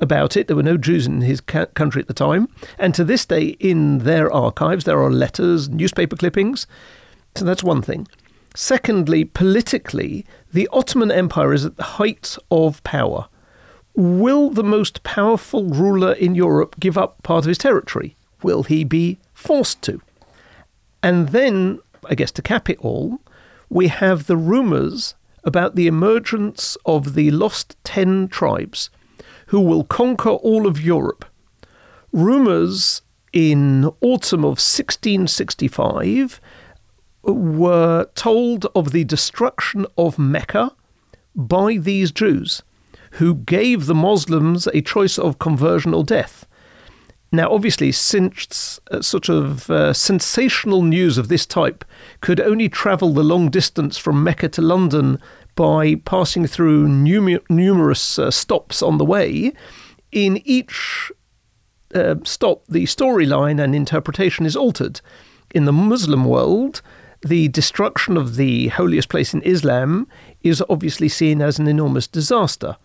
about 0.00 0.36
it. 0.36 0.46
There 0.46 0.56
were 0.56 0.62
no 0.62 0.76
Jews 0.76 1.06
in 1.06 1.20
his 1.20 1.40
ca- 1.40 1.66
country 1.66 2.00
at 2.00 2.08
the 2.08 2.14
time. 2.14 2.48
And 2.78 2.94
to 2.94 3.04
this 3.04 3.24
day, 3.26 3.56
in 3.60 3.98
their 4.00 4.30
archives, 4.32 4.84
there 4.84 5.02
are 5.02 5.10
letters, 5.10 5.68
newspaper 5.68 6.16
clippings. 6.16 6.66
So 7.36 7.44
that's 7.44 7.64
one 7.64 7.82
thing. 7.82 8.06
Secondly, 8.54 9.24
politically, 9.24 10.24
the 10.52 10.68
Ottoman 10.72 11.10
Empire 11.10 11.52
is 11.52 11.64
at 11.64 11.76
the 11.76 11.82
height 11.82 12.36
of 12.50 12.82
power. 12.84 13.28
Will 13.94 14.50
the 14.50 14.62
most 14.62 15.02
powerful 15.02 15.64
ruler 15.64 16.12
in 16.12 16.34
Europe 16.34 16.76
give 16.78 16.96
up 16.96 17.22
part 17.24 17.44
of 17.44 17.48
his 17.48 17.58
territory? 17.58 18.16
Will 18.42 18.62
he 18.62 18.84
be 18.84 19.18
forced 19.32 19.82
to? 19.82 20.00
And 21.02 21.28
then, 21.30 21.80
I 22.08 22.14
guess 22.14 22.30
to 22.32 22.42
cap 22.42 22.70
it 22.70 22.78
all, 22.78 23.20
we 23.68 23.88
have 23.88 24.26
the 24.26 24.36
rumours 24.36 25.14
about 25.42 25.74
the 25.74 25.86
emergence 25.86 26.76
of 26.86 27.14
the 27.14 27.30
lost 27.32 27.76
ten 27.82 28.28
tribes 28.28 28.88
who 29.48 29.60
will 29.60 29.84
conquer 29.84 30.30
all 30.30 30.66
of 30.66 30.80
Europe. 30.80 31.24
Rumours 32.12 33.02
in 33.32 33.84
autumn 34.00 34.44
of 34.44 34.58
1665 34.60 36.40
were 37.32 38.08
told 38.14 38.66
of 38.74 38.92
the 38.92 39.04
destruction 39.04 39.86
of 39.96 40.18
Mecca 40.18 40.72
by 41.34 41.76
these 41.76 42.12
Jews, 42.12 42.62
who 43.12 43.34
gave 43.34 43.86
the 43.86 43.94
Muslims 43.94 44.66
a 44.68 44.80
choice 44.80 45.18
of 45.18 45.38
conversion 45.38 45.94
or 45.94 46.04
death. 46.04 46.46
Now, 47.32 47.50
obviously, 47.50 47.90
since 47.90 48.78
uh, 48.92 49.02
sort 49.02 49.28
of 49.28 49.68
uh, 49.68 49.92
sensational 49.92 50.82
news 50.82 51.18
of 51.18 51.28
this 51.28 51.44
type 51.46 51.84
could 52.20 52.40
only 52.40 52.68
travel 52.68 53.12
the 53.12 53.24
long 53.24 53.50
distance 53.50 53.98
from 53.98 54.22
Mecca 54.22 54.48
to 54.50 54.62
London 54.62 55.18
by 55.56 55.96
passing 55.96 56.46
through 56.46 56.86
numer- 56.86 57.42
numerous 57.48 58.18
uh, 58.18 58.30
stops 58.30 58.82
on 58.82 58.98
the 58.98 59.04
way, 59.04 59.52
in 60.12 60.40
each 60.44 61.10
uh, 61.94 62.14
stop, 62.24 62.64
the 62.68 62.84
storyline 62.84 63.62
and 63.62 63.74
interpretation 63.74 64.46
is 64.46 64.56
altered. 64.56 65.00
In 65.54 65.64
the 65.64 65.72
Muslim 65.72 66.24
world, 66.24 66.82
the 67.24 67.48
destruction 67.48 68.16
of 68.16 68.36
the 68.36 68.68
holiest 68.68 69.08
place 69.08 69.32
in 69.32 69.42
Islam 69.42 70.06
is 70.42 70.62
obviously 70.68 71.08
seen 71.08 71.40
as 71.40 71.58
an 71.58 71.66
enormous 71.66 72.06
disaster. 72.06 72.76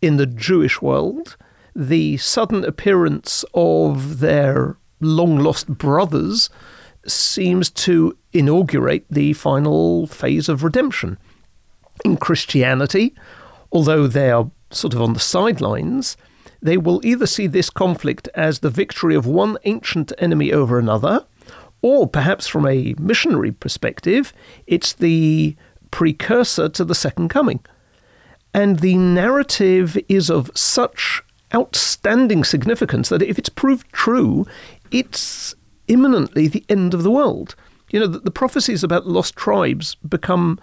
In 0.00 0.16
the 0.16 0.26
Jewish 0.26 0.80
world, 0.80 1.36
the 1.74 2.16
sudden 2.16 2.64
appearance 2.64 3.44
of 3.54 4.20
their 4.20 4.76
long 5.00 5.38
lost 5.38 5.66
brothers 5.66 6.48
seems 7.06 7.70
to 7.70 8.16
inaugurate 8.32 9.04
the 9.10 9.32
final 9.32 10.06
phase 10.06 10.48
of 10.48 10.62
redemption. 10.62 11.18
In 12.04 12.16
Christianity, 12.16 13.14
although 13.72 14.06
they 14.06 14.30
are 14.30 14.50
sort 14.70 14.94
of 14.94 15.02
on 15.02 15.12
the 15.12 15.20
sidelines, 15.20 16.16
they 16.60 16.76
will 16.76 17.04
either 17.04 17.26
see 17.26 17.48
this 17.48 17.68
conflict 17.68 18.28
as 18.34 18.60
the 18.60 18.70
victory 18.70 19.16
of 19.16 19.26
one 19.26 19.58
ancient 19.64 20.12
enemy 20.18 20.52
over 20.52 20.78
another, 20.78 21.26
or 21.82 22.08
perhaps 22.08 22.46
from 22.46 22.66
a 22.66 22.94
missionary 22.98 23.52
perspective, 23.52 24.32
it's 24.66 24.92
the 24.92 25.56
precursor 25.90 26.68
to 26.70 26.84
the 26.84 26.94
second 26.94 27.28
coming. 27.28 27.60
And 28.54 28.78
the 28.78 28.96
narrative 28.96 29.98
is 30.08 30.30
of 30.30 30.50
such 30.54 31.22
outstanding 31.54 32.44
significance 32.44 33.08
that 33.08 33.22
if 33.22 33.38
it's 33.38 33.48
proved 33.48 33.90
true, 33.92 34.46
it's 34.90 35.54
imminently 35.88 36.48
the 36.48 36.64
end 36.68 36.94
of 36.94 37.02
the 37.02 37.10
world. 37.10 37.54
You 37.90 38.00
know, 38.00 38.06
the, 38.06 38.20
the 38.20 38.30
prophecies 38.30 38.82
about 38.82 39.06
lost 39.06 39.36
tribes 39.36 39.94
become 39.96 40.58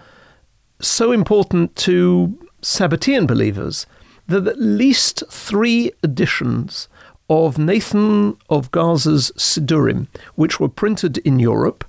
so 0.81 1.11
important 1.11 1.75
to 1.77 2.37
Sabbatean 2.61 3.27
believers 3.27 3.85
that 4.27 4.47
at 4.47 4.59
least 4.59 5.23
three 5.29 5.91
editions 6.03 6.87
of 7.29 7.57
Nathan 7.57 8.37
of 8.49 8.71
Gaza's 8.71 9.31
Sidurim, 9.37 10.07
which 10.35 10.59
were 10.59 10.69
printed 10.69 11.19
in 11.19 11.39
Europe, 11.39 11.85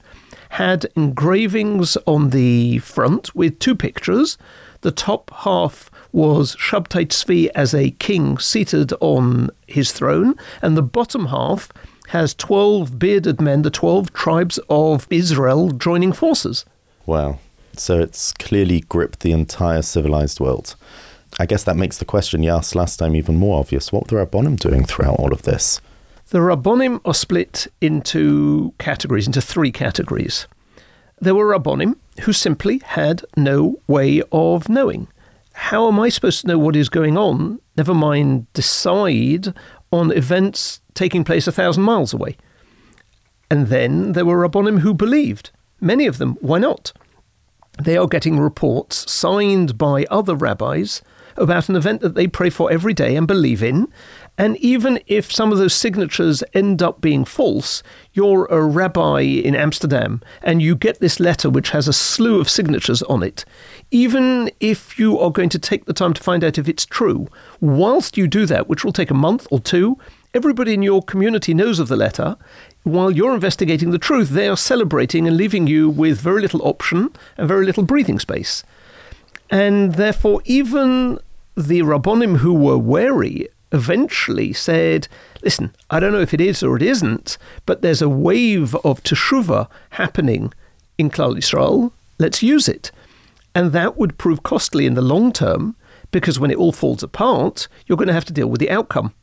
had 0.50 0.86
engravings 0.96 1.96
on 2.06 2.30
the 2.30 2.78
front 2.78 3.34
with 3.34 3.58
two 3.58 3.74
pictures. 3.74 4.36
The 4.82 4.90
top 4.90 5.30
half 5.34 5.90
was 6.12 6.56
Shabtai 6.56 7.06
Tzvi 7.06 7.48
as 7.54 7.74
a 7.74 7.92
king 7.92 8.38
seated 8.38 8.92
on 9.00 9.50
his 9.66 9.92
throne, 9.92 10.34
and 10.60 10.76
the 10.76 10.82
bottom 10.82 11.26
half 11.26 11.70
has 12.08 12.34
12 12.34 12.98
bearded 12.98 13.40
men, 13.40 13.62
the 13.62 13.70
12 13.70 14.12
tribes 14.12 14.58
of 14.68 15.06
Israel, 15.10 15.70
joining 15.70 16.12
forces. 16.12 16.64
Wow. 17.06 17.38
So 17.76 18.00
it's 18.00 18.32
clearly 18.32 18.80
gripped 18.80 19.20
the 19.20 19.32
entire 19.32 19.82
civilized 19.82 20.40
world. 20.40 20.74
I 21.38 21.46
guess 21.46 21.64
that 21.64 21.76
makes 21.76 21.98
the 21.98 22.04
question 22.04 22.42
you 22.42 22.50
asked 22.50 22.74
last 22.74 22.96
time 22.96 23.14
even 23.14 23.36
more 23.36 23.60
obvious. 23.60 23.92
What 23.92 24.10
were 24.10 24.18
the 24.18 24.26
Rabbonim 24.26 24.58
doing 24.58 24.84
throughout 24.84 25.16
all 25.18 25.32
of 25.32 25.42
this? 25.42 25.80
The 26.30 26.38
Rabbonim 26.38 27.00
are 27.04 27.14
split 27.14 27.66
into 27.80 28.74
categories, 28.78 29.26
into 29.26 29.40
three 29.40 29.72
categories. 29.72 30.46
There 31.20 31.34
were 31.34 31.46
Rabbonim 31.46 31.96
who 32.22 32.32
simply 32.32 32.80
had 32.84 33.24
no 33.36 33.80
way 33.86 34.22
of 34.32 34.68
knowing. 34.68 35.08
How 35.52 35.88
am 35.88 36.00
I 36.00 36.08
supposed 36.08 36.42
to 36.42 36.46
know 36.46 36.58
what 36.58 36.76
is 36.76 36.88
going 36.88 37.18
on, 37.18 37.60
never 37.76 37.94
mind 37.94 38.46
decide 38.52 39.52
on 39.90 40.12
events 40.12 40.80
taking 40.94 41.24
place 41.24 41.46
a 41.46 41.52
thousand 41.52 41.82
miles 41.82 42.14
away? 42.14 42.36
And 43.50 43.66
then 43.66 44.12
there 44.12 44.24
were 44.24 44.48
Rabbonim 44.48 44.80
who 44.80 44.94
believed. 44.94 45.50
Many 45.80 46.06
of 46.06 46.18
them, 46.18 46.36
why 46.40 46.58
not? 46.58 46.92
They 47.82 47.96
are 47.96 48.06
getting 48.06 48.38
reports 48.38 49.10
signed 49.10 49.76
by 49.76 50.04
other 50.10 50.34
rabbis 50.34 51.02
about 51.36 51.68
an 51.68 51.76
event 51.76 52.00
that 52.00 52.14
they 52.14 52.26
pray 52.26 52.50
for 52.50 52.70
every 52.70 52.94
day 52.94 53.16
and 53.16 53.26
believe 53.26 53.62
in. 53.62 53.88
And 54.38 54.56
even 54.58 55.00
if 55.06 55.30
some 55.30 55.52
of 55.52 55.58
those 55.58 55.74
signatures 55.74 56.42
end 56.54 56.82
up 56.82 57.00
being 57.00 57.24
false, 57.24 57.82
you're 58.14 58.46
a 58.46 58.62
rabbi 58.62 59.20
in 59.20 59.54
Amsterdam 59.54 60.22
and 60.42 60.62
you 60.62 60.74
get 60.74 61.00
this 61.00 61.20
letter 61.20 61.50
which 61.50 61.70
has 61.70 61.88
a 61.88 61.92
slew 61.92 62.40
of 62.40 62.48
signatures 62.48 63.02
on 63.02 63.22
it. 63.22 63.44
Even 63.90 64.50
if 64.60 64.98
you 64.98 65.18
are 65.18 65.30
going 65.30 65.50
to 65.50 65.58
take 65.58 65.84
the 65.84 65.92
time 65.92 66.14
to 66.14 66.22
find 66.22 66.42
out 66.42 66.58
if 66.58 66.68
it's 66.68 66.86
true, 66.86 67.28
whilst 67.60 68.16
you 68.16 68.26
do 68.26 68.46
that, 68.46 68.68
which 68.68 68.84
will 68.84 68.92
take 68.92 69.10
a 69.10 69.14
month 69.14 69.46
or 69.50 69.60
two, 69.60 69.98
everybody 70.32 70.72
in 70.72 70.82
your 70.82 71.02
community 71.02 71.52
knows 71.52 71.78
of 71.78 71.88
the 71.88 71.96
letter. 71.96 72.36
While 72.82 73.10
you're 73.10 73.34
investigating 73.34 73.90
the 73.90 73.98
truth, 73.98 74.30
they 74.30 74.48
are 74.48 74.56
celebrating 74.56 75.26
and 75.26 75.36
leaving 75.36 75.66
you 75.66 75.90
with 75.90 76.20
very 76.20 76.40
little 76.40 76.66
option 76.66 77.10
and 77.36 77.48
very 77.48 77.66
little 77.66 77.82
breathing 77.82 78.18
space. 78.18 78.64
And 79.50 79.94
therefore, 79.94 80.42
even 80.44 81.18
the 81.56 81.82
Rabbonim 81.82 82.38
who 82.38 82.54
were 82.54 82.78
wary 82.78 83.48
eventually 83.72 84.52
said, 84.52 85.08
listen, 85.42 85.74
I 85.90 86.00
don't 86.00 86.12
know 86.12 86.20
if 86.20 86.34
it 86.34 86.40
is 86.40 86.62
or 86.62 86.76
it 86.76 86.82
isn't, 86.82 87.36
but 87.66 87.82
there's 87.82 88.02
a 88.02 88.08
wave 88.08 88.74
of 88.76 89.02
teshuva 89.02 89.68
happening 89.90 90.52
in 90.98 91.10
Klal 91.10 91.36
Yisrael. 91.36 91.92
Let's 92.18 92.42
use 92.42 92.68
it. 92.68 92.90
And 93.54 93.72
that 93.72 93.96
would 93.96 94.18
prove 94.18 94.42
costly 94.42 94.86
in 94.86 94.94
the 94.94 95.02
long 95.02 95.32
term 95.32 95.76
because 96.10 96.38
when 96.38 96.50
it 96.50 96.56
all 96.56 96.72
falls 96.72 97.02
apart, 97.02 97.68
you're 97.86 97.98
going 97.98 98.08
to 98.08 98.14
have 98.14 98.24
to 98.26 98.32
deal 98.32 98.48
with 98.48 98.60
the 98.60 98.70
outcome. 98.70 99.14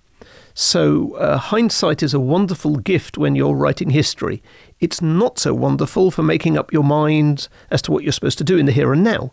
So, 0.54 1.14
uh, 1.18 1.38
hindsight 1.38 2.02
is 2.02 2.16
a 2.16 2.20
wonderful 2.20 2.78
gift 2.78 3.16
when 3.16 3.36
you're 3.36 3.54
writing 3.54 3.92
history. 3.92 4.42
It's 4.80 5.04
not 5.04 5.38
so 5.38 5.54
wonderful 5.54 6.10
for 6.10 6.24
making 6.24 6.58
up 6.58 6.74
your 6.74 6.84
mind 6.84 7.48
as 7.70 7.82
to 7.84 7.92
what 7.92 8.04
you're 8.04 8.12
supposed 8.12 8.40
to 8.40 8.44
do 8.44 8.58
in 8.58 8.66
the 8.66 8.72
here 8.72 8.92
and 8.92 9.04
now. 9.04 9.32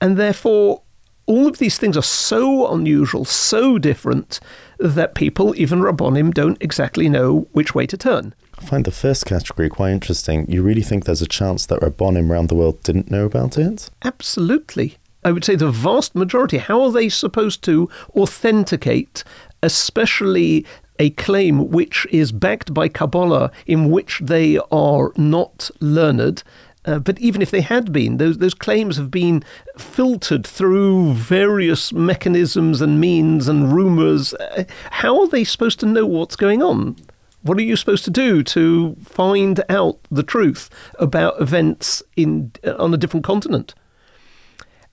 And 0.00 0.16
therefore, 0.16 0.82
all 1.26 1.46
of 1.46 1.58
these 1.58 1.76
things 1.76 1.96
are 1.96 2.02
so 2.02 2.72
unusual, 2.72 3.24
so 3.24 3.78
different, 3.78 4.40
that 4.78 5.14
people, 5.14 5.54
even 5.56 5.80
Rabbonim, 5.80 6.32
don't 6.32 6.56
exactly 6.62 7.08
know 7.08 7.48
which 7.52 7.74
way 7.74 7.86
to 7.86 7.96
turn. 7.96 8.34
I 8.58 8.64
find 8.64 8.84
the 8.84 8.90
first 8.90 9.26
category 9.26 9.68
quite 9.68 9.92
interesting. 9.92 10.50
You 10.50 10.62
really 10.62 10.82
think 10.82 11.04
there's 11.04 11.22
a 11.22 11.28
chance 11.28 11.66
that 11.66 11.80
Rabbonim 11.80 12.30
around 12.30 12.48
the 12.48 12.54
world 12.54 12.82
didn't 12.82 13.10
know 13.10 13.26
about 13.26 13.58
it? 13.58 13.90
Absolutely. 14.02 14.96
I 15.24 15.32
would 15.32 15.44
say 15.44 15.56
the 15.56 15.70
vast 15.70 16.14
majority. 16.14 16.58
How 16.58 16.82
are 16.82 16.92
they 16.92 17.08
supposed 17.08 17.62
to 17.64 17.90
authenticate, 18.16 19.24
especially 19.62 20.64
a 20.98 21.10
claim 21.10 21.68
which 21.70 22.06
is 22.10 22.32
backed 22.32 22.72
by 22.74 22.88
Kabbalah, 22.88 23.50
in 23.66 23.90
which 23.90 24.20
they 24.22 24.58
are 24.72 25.12
not 25.16 25.70
learned 25.80 26.42
uh, 26.88 26.98
but 26.98 27.18
even 27.20 27.42
if 27.42 27.50
they 27.50 27.60
had 27.60 27.92
been, 27.92 28.16
those, 28.16 28.38
those 28.38 28.54
claims 28.54 28.96
have 28.96 29.10
been 29.10 29.44
filtered 29.76 30.46
through 30.46 31.12
various 31.12 31.92
mechanisms 31.92 32.80
and 32.80 32.98
means 32.98 33.46
and 33.46 33.74
rumours. 33.74 34.32
Uh, 34.32 34.64
how 34.92 35.20
are 35.20 35.28
they 35.28 35.44
supposed 35.44 35.78
to 35.78 35.86
know 35.86 36.06
what's 36.06 36.34
going 36.34 36.62
on? 36.62 36.96
What 37.42 37.58
are 37.58 37.62
you 37.62 37.76
supposed 37.76 38.04
to 38.06 38.10
do 38.10 38.42
to 38.42 38.96
find 39.04 39.62
out 39.68 39.98
the 40.10 40.22
truth 40.22 40.70
about 40.98 41.38
events 41.38 42.02
in 42.16 42.52
uh, 42.64 42.74
on 42.78 42.94
a 42.94 42.96
different 42.96 43.24
continent? 43.24 43.74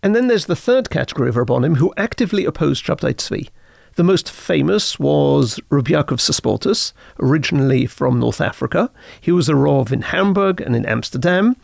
And 0.03 0.13
then 0.13 0.27
there's 0.27 0.47
the 0.47 0.55
third 0.55 0.89
category 0.89 1.29
of 1.29 1.35
Rabbonim 1.35 1.77
who 1.77 1.93
actively 1.95 2.43
opposed 2.43 2.85
Shabtai 2.85 3.15
Tzvi. 3.15 3.47
The 3.95 4.03
most 4.03 4.29
famous 4.29 4.99
was 4.99 5.57
Rabbi 5.69 5.91
Yaakov 5.91 6.19
Sasportas, 6.19 6.91
originally 7.17 7.85
from 7.85 8.19
North 8.19 8.41
Africa. 8.41 8.91
He 9.21 9.31
was 9.31 9.47
a 9.47 9.55
Rav 9.55 9.93
in 9.93 10.01
Hamburg 10.01 10.59
and 10.59 10.75
in 10.75 10.85
Amsterdam. 10.85 11.55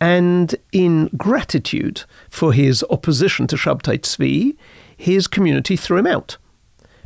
And 0.00 0.56
in 0.72 1.10
gratitude 1.16 2.02
for 2.28 2.52
his 2.52 2.84
opposition 2.90 3.46
to 3.46 3.56
Shabtai 3.56 4.00
Tzvi, 4.00 4.56
his 4.96 5.28
community 5.28 5.76
threw 5.76 5.98
him 5.98 6.08
out 6.08 6.38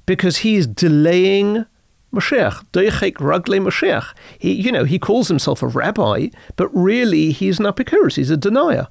because 0.06 0.38
he 0.38 0.54
is 0.54 0.66
delaying 0.66 1.66
Mashiach, 2.14 2.64
Deichek 2.72 3.16
Ragle 3.16 3.60
Mashiach. 3.60 4.14
He, 4.38 4.52
you 4.52 4.72
know, 4.72 4.84
he 4.84 4.98
calls 4.98 5.28
himself 5.28 5.62
a 5.62 5.66
rabbi, 5.66 6.28
but 6.56 6.68
really 6.74 7.32
he's 7.32 7.58
an 7.58 7.66
Epicurus, 7.66 8.16
he's 8.16 8.30
a 8.30 8.36
denier. 8.36 8.88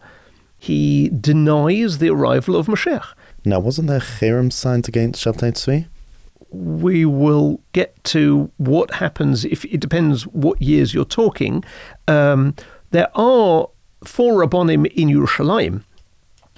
He 0.59 1.09
denies 1.09 1.97
the 1.97 2.09
arrival 2.09 2.55
of 2.55 2.67
Mashiach. 2.67 3.13
Now, 3.45 3.59
wasn't 3.59 3.87
there 3.87 3.99
cherem 3.99 4.51
signed 4.51 4.87
against 4.87 5.23
Shabtai 5.23 5.53
Tzvi? 5.53 5.87
We 6.51 7.03
will 7.05 7.61
get 7.73 8.01
to 8.05 8.51
what 8.57 8.95
happens 8.95 9.43
if 9.43 9.65
it 9.65 9.79
depends 9.79 10.23
what 10.27 10.61
years 10.61 10.93
you're 10.93 11.03
talking. 11.03 11.63
Um, 12.07 12.55
there 12.91 13.09
are 13.15 13.69
four 14.05 14.45
Rabbonim 14.45 14.85
in 14.93 15.09
Yerushalayim 15.09 15.83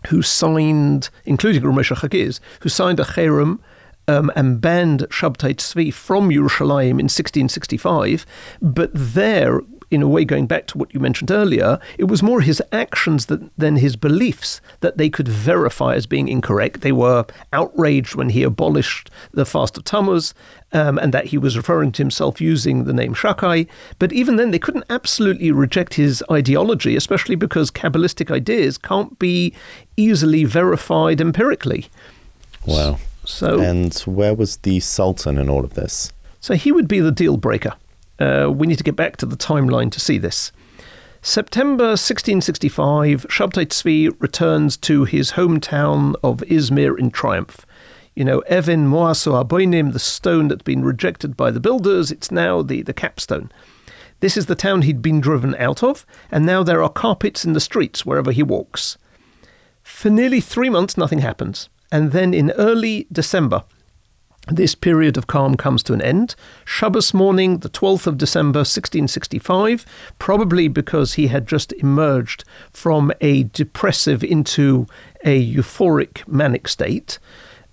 who 0.07 0.21
signed, 0.21 1.09
including 1.23 1.63
Ramesha 1.63 1.95
Chagiz, 1.95 2.39
who 2.61 2.69
signed 2.69 2.99
a 2.99 3.03
cherem 3.03 3.59
um, 4.07 4.31
and 4.35 4.61
banned 4.61 5.01
Shabtai 5.09 5.55
Tzvi 5.55 5.93
from 5.93 6.29
Yerushalayim 6.29 6.99
in 6.99 7.07
1665, 7.07 8.25
but 8.61 8.91
there 8.93 9.61
in 9.91 10.01
a 10.01 10.07
way, 10.07 10.25
going 10.25 10.47
back 10.47 10.67
to 10.67 10.77
what 10.77 10.93
you 10.93 10.99
mentioned 10.99 11.31
earlier, 11.31 11.79
it 11.97 12.05
was 12.05 12.23
more 12.23 12.41
his 12.41 12.61
actions 12.71 13.27
that, 13.27 13.49
than 13.57 13.77
his 13.77 13.95
beliefs 13.95 14.61
that 14.79 14.97
they 14.97 15.09
could 15.09 15.27
verify 15.27 15.95
as 15.95 16.05
being 16.05 16.27
incorrect. 16.27 16.81
They 16.81 16.91
were 16.91 17.25
outraged 17.53 18.15
when 18.15 18.29
he 18.29 18.43
abolished 18.43 19.09
the 19.31 19.45
fast 19.45 19.77
of 19.77 19.83
Tammuz 19.83 20.33
um, 20.71 20.97
and 20.97 21.13
that 21.13 21.27
he 21.27 21.37
was 21.37 21.55
referring 21.55 21.91
to 21.93 22.03
himself 22.03 22.41
using 22.41 22.83
the 22.83 22.93
name 22.93 23.13
Shakai. 23.13 23.67
But 23.99 24.11
even 24.11 24.35
then, 24.35 24.51
they 24.51 24.59
couldn't 24.59 24.85
absolutely 24.89 25.51
reject 25.51 25.93
his 25.93 26.23
ideology, 26.31 26.95
especially 26.95 27.35
because 27.35 27.71
Kabbalistic 27.71 28.31
ideas 28.31 28.77
can't 28.77 29.17
be 29.19 29.53
easily 29.97 30.43
verified 30.43 31.21
empirically. 31.21 31.87
Wow. 32.65 32.97
So, 33.23 33.59
and 33.59 33.93
where 33.99 34.33
was 34.33 34.57
the 34.57 34.79
Sultan 34.79 35.37
in 35.37 35.49
all 35.49 35.63
of 35.63 35.73
this? 35.73 36.11
So 36.41 36.53
he 36.53 36.71
would 36.71 36.87
be 36.87 36.99
the 36.99 37.11
deal 37.11 37.37
breaker. 37.37 37.73
Uh, 38.19 38.49
we 38.53 38.67
need 38.67 38.77
to 38.77 38.83
get 38.83 38.95
back 38.95 39.17
to 39.17 39.25
the 39.25 39.37
timeline 39.37 39.91
to 39.91 39.99
see 39.99 40.17
this. 40.17 40.51
September 41.21 41.95
1665, 41.95 43.25
Shabtai 43.29 43.65
Tzvi 43.65 44.15
returns 44.21 44.77
to 44.77 45.05
his 45.05 45.31
hometown 45.31 46.13
of 46.23 46.37
Izmir 46.41 46.99
in 46.99 47.09
triumph. 47.09 47.65
You 48.15 48.23
know, 48.23 48.41
Evin 48.41 48.87
Moaso 48.87 49.43
Aboinim, 49.43 49.91
the 49.91 49.99
stone 49.99 50.47
that's 50.47 50.61
been 50.61 50.85
rejected 50.85 51.35
by 51.35 51.49
the 51.49 51.59
builders, 51.59 52.11
it's 52.11 52.31
now 52.31 52.61
the, 52.61 52.83
the 52.83 52.93
capstone. 52.93 53.51
This 54.19 54.37
is 54.37 54.45
the 54.45 54.55
town 54.55 54.83
he'd 54.83 55.01
been 55.01 55.19
driven 55.19 55.55
out 55.55 55.83
of, 55.83 56.05
and 56.31 56.45
now 56.45 56.63
there 56.63 56.81
are 56.81 56.89
carpets 56.89 57.43
in 57.43 57.53
the 57.53 57.59
streets 57.59 58.05
wherever 58.05 58.31
he 58.31 58.43
walks. 58.43 58.97
For 59.81 60.09
nearly 60.09 60.41
three 60.41 60.69
months, 60.69 60.95
nothing 60.95 61.19
happens. 61.19 61.69
And 61.91 62.11
then 62.11 62.33
in 62.33 62.51
early 62.51 63.07
December, 63.11 63.63
this 64.47 64.75
period 64.75 65.17
of 65.17 65.27
calm 65.27 65.55
comes 65.55 65.81
to 65.83 65.93
an 65.93 66.01
end. 66.01 66.35
Shabbos 66.65 67.13
morning, 67.13 67.59
the 67.59 67.69
12th 67.69 68.07
of 68.07 68.17
December 68.17 68.59
1665, 68.59 69.85
probably 70.19 70.67
because 70.67 71.13
he 71.13 71.27
had 71.27 71.47
just 71.47 71.73
emerged 71.73 72.43
from 72.71 73.11
a 73.21 73.43
depressive 73.43 74.23
into 74.23 74.87
a 75.23 75.53
euphoric 75.53 76.27
manic 76.27 76.67
state, 76.67 77.17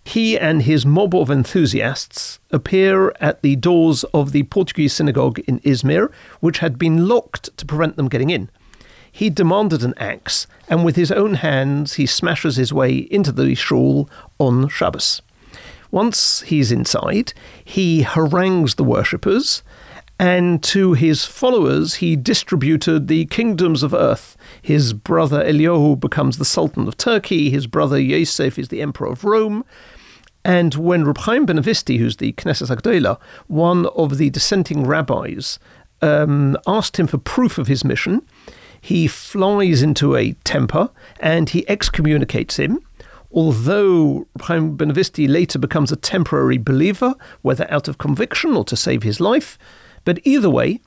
he 0.04 0.38
and 0.38 0.62
his 0.62 0.84
mob 0.84 1.14
of 1.14 1.30
enthusiasts 1.30 2.40
appear 2.50 3.14
at 3.20 3.42
the 3.42 3.56
doors 3.56 4.04
of 4.12 4.32
the 4.32 4.42
Portuguese 4.44 4.92
synagogue 4.92 5.38
in 5.40 5.60
Izmir, 5.60 6.10
which 6.40 6.58
had 6.58 6.78
been 6.78 7.06
locked 7.06 7.56
to 7.56 7.66
prevent 7.66 7.96
them 7.96 8.08
getting 8.08 8.30
in. 8.30 8.50
He 9.12 9.30
demanded 9.30 9.84
an 9.84 9.94
axe, 9.98 10.46
and 10.68 10.84
with 10.84 10.96
his 10.96 11.12
own 11.12 11.34
hands 11.34 11.94
he 11.94 12.06
smashes 12.06 12.56
his 12.56 12.72
way 12.72 12.96
into 12.96 13.30
the 13.30 13.54
shul 13.54 14.08
on 14.38 14.68
Shabbos. 14.68 15.22
Once 15.92 16.40
he's 16.40 16.72
inside, 16.72 17.32
he 17.64 18.02
harangues 18.02 18.74
the 18.74 18.82
worshippers, 18.82 19.62
and 20.18 20.62
to 20.62 20.94
his 20.94 21.24
followers 21.24 21.96
he 21.96 22.16
distributed 22.16 23.08
the 23.08 23.26
kingdoms 23.26 23.82
of 23.82 23.92
earth. 23.92 24.36
His 24.62 24.94
brother 24.94 25.44
Eliyahu 25.44 26.00
becomes 26.00 26.38
the 26.38 26.44
Sultan 26.46 26.88
of 26.88 26.96
Turkey, 26.96 27.50
his 27.50 27.66
brother 27.66 28.00
Yosef 28.00 28.58
is 28.58 28.68
the 28.68 28.80
Emperor 28.80 29.08
of 29.08 29.22
Rome. 29.22 29.64
And 30.44 30.74
when 30.74 31.04
Reb 31.04 31.18
Chaim 31.18 31.46
Benveniste, 31.46 31.98
who's 31.98 32.16
the 32.16 32.32
Knesset 32.32 32.74
HaGedolah, 32.74 33.20
one 33.46 33.86
of 33.86 34.16
the 34.16 34.30
dissenting 34.30 34.86
rabbis, 34.86 35.58
um, 36.00 36.56
asked 36.66 36.96
him 36.96 37.06
for 37.06 37.18
proof 37.18 37.58
of 37.58 37.68
his 37.68 37.84
mission, 37.84 38.22
he 38.80 39.06
flies 39.06 39.82
into 39.82 40.16
a 40.16 40.32
temper 40.44 40.90
and 41.20 41.50
he 41.50 41.68
excommunicates 41.68 42.56
him 42.56 42.80
although 43.32 44.26
Chaim 44.40 44.76
Benveniste 44.76 45.28
later 45.28 45.58
becomes 45.58 45.92
a 45.92 45.96
temporary 45.96 46.58
believer, 46.58 47.14
whether 47.42 47.70
out 47.70 47.88
of 47.88 47.98
conviction 47.98 48.54
or 48.56 48.64
to 48.64 48.76
save 48.76 49.02
his 49.02 49.20
life. 49.20 49.58
But 50.04 50.20
either 50.24 50.50
way, 50.50 50.80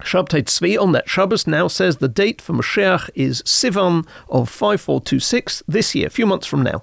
Shabtai 0.00 0.44
Tzvi 0.44 0.80
on 0.80 0.92
that 0.92 1.08
Shabbos 1.08 1.46
now 1.46 1.68
says 1.68 1.96
the 1.96 2.08
date 2.08 2.40
for 2.40 2.52
Mashiach 2.52 3.10
is 3.14 3.42
Sivan 3.42 4.06
of 4.28 4.48
5426 4.48 5.64
this 5.66 5.94
year, 5.94 6.06
a 6.06 6.10
few 6.10 6.26
months 6.26 6.46
from 6.46 6.62
now. 6.62 6.82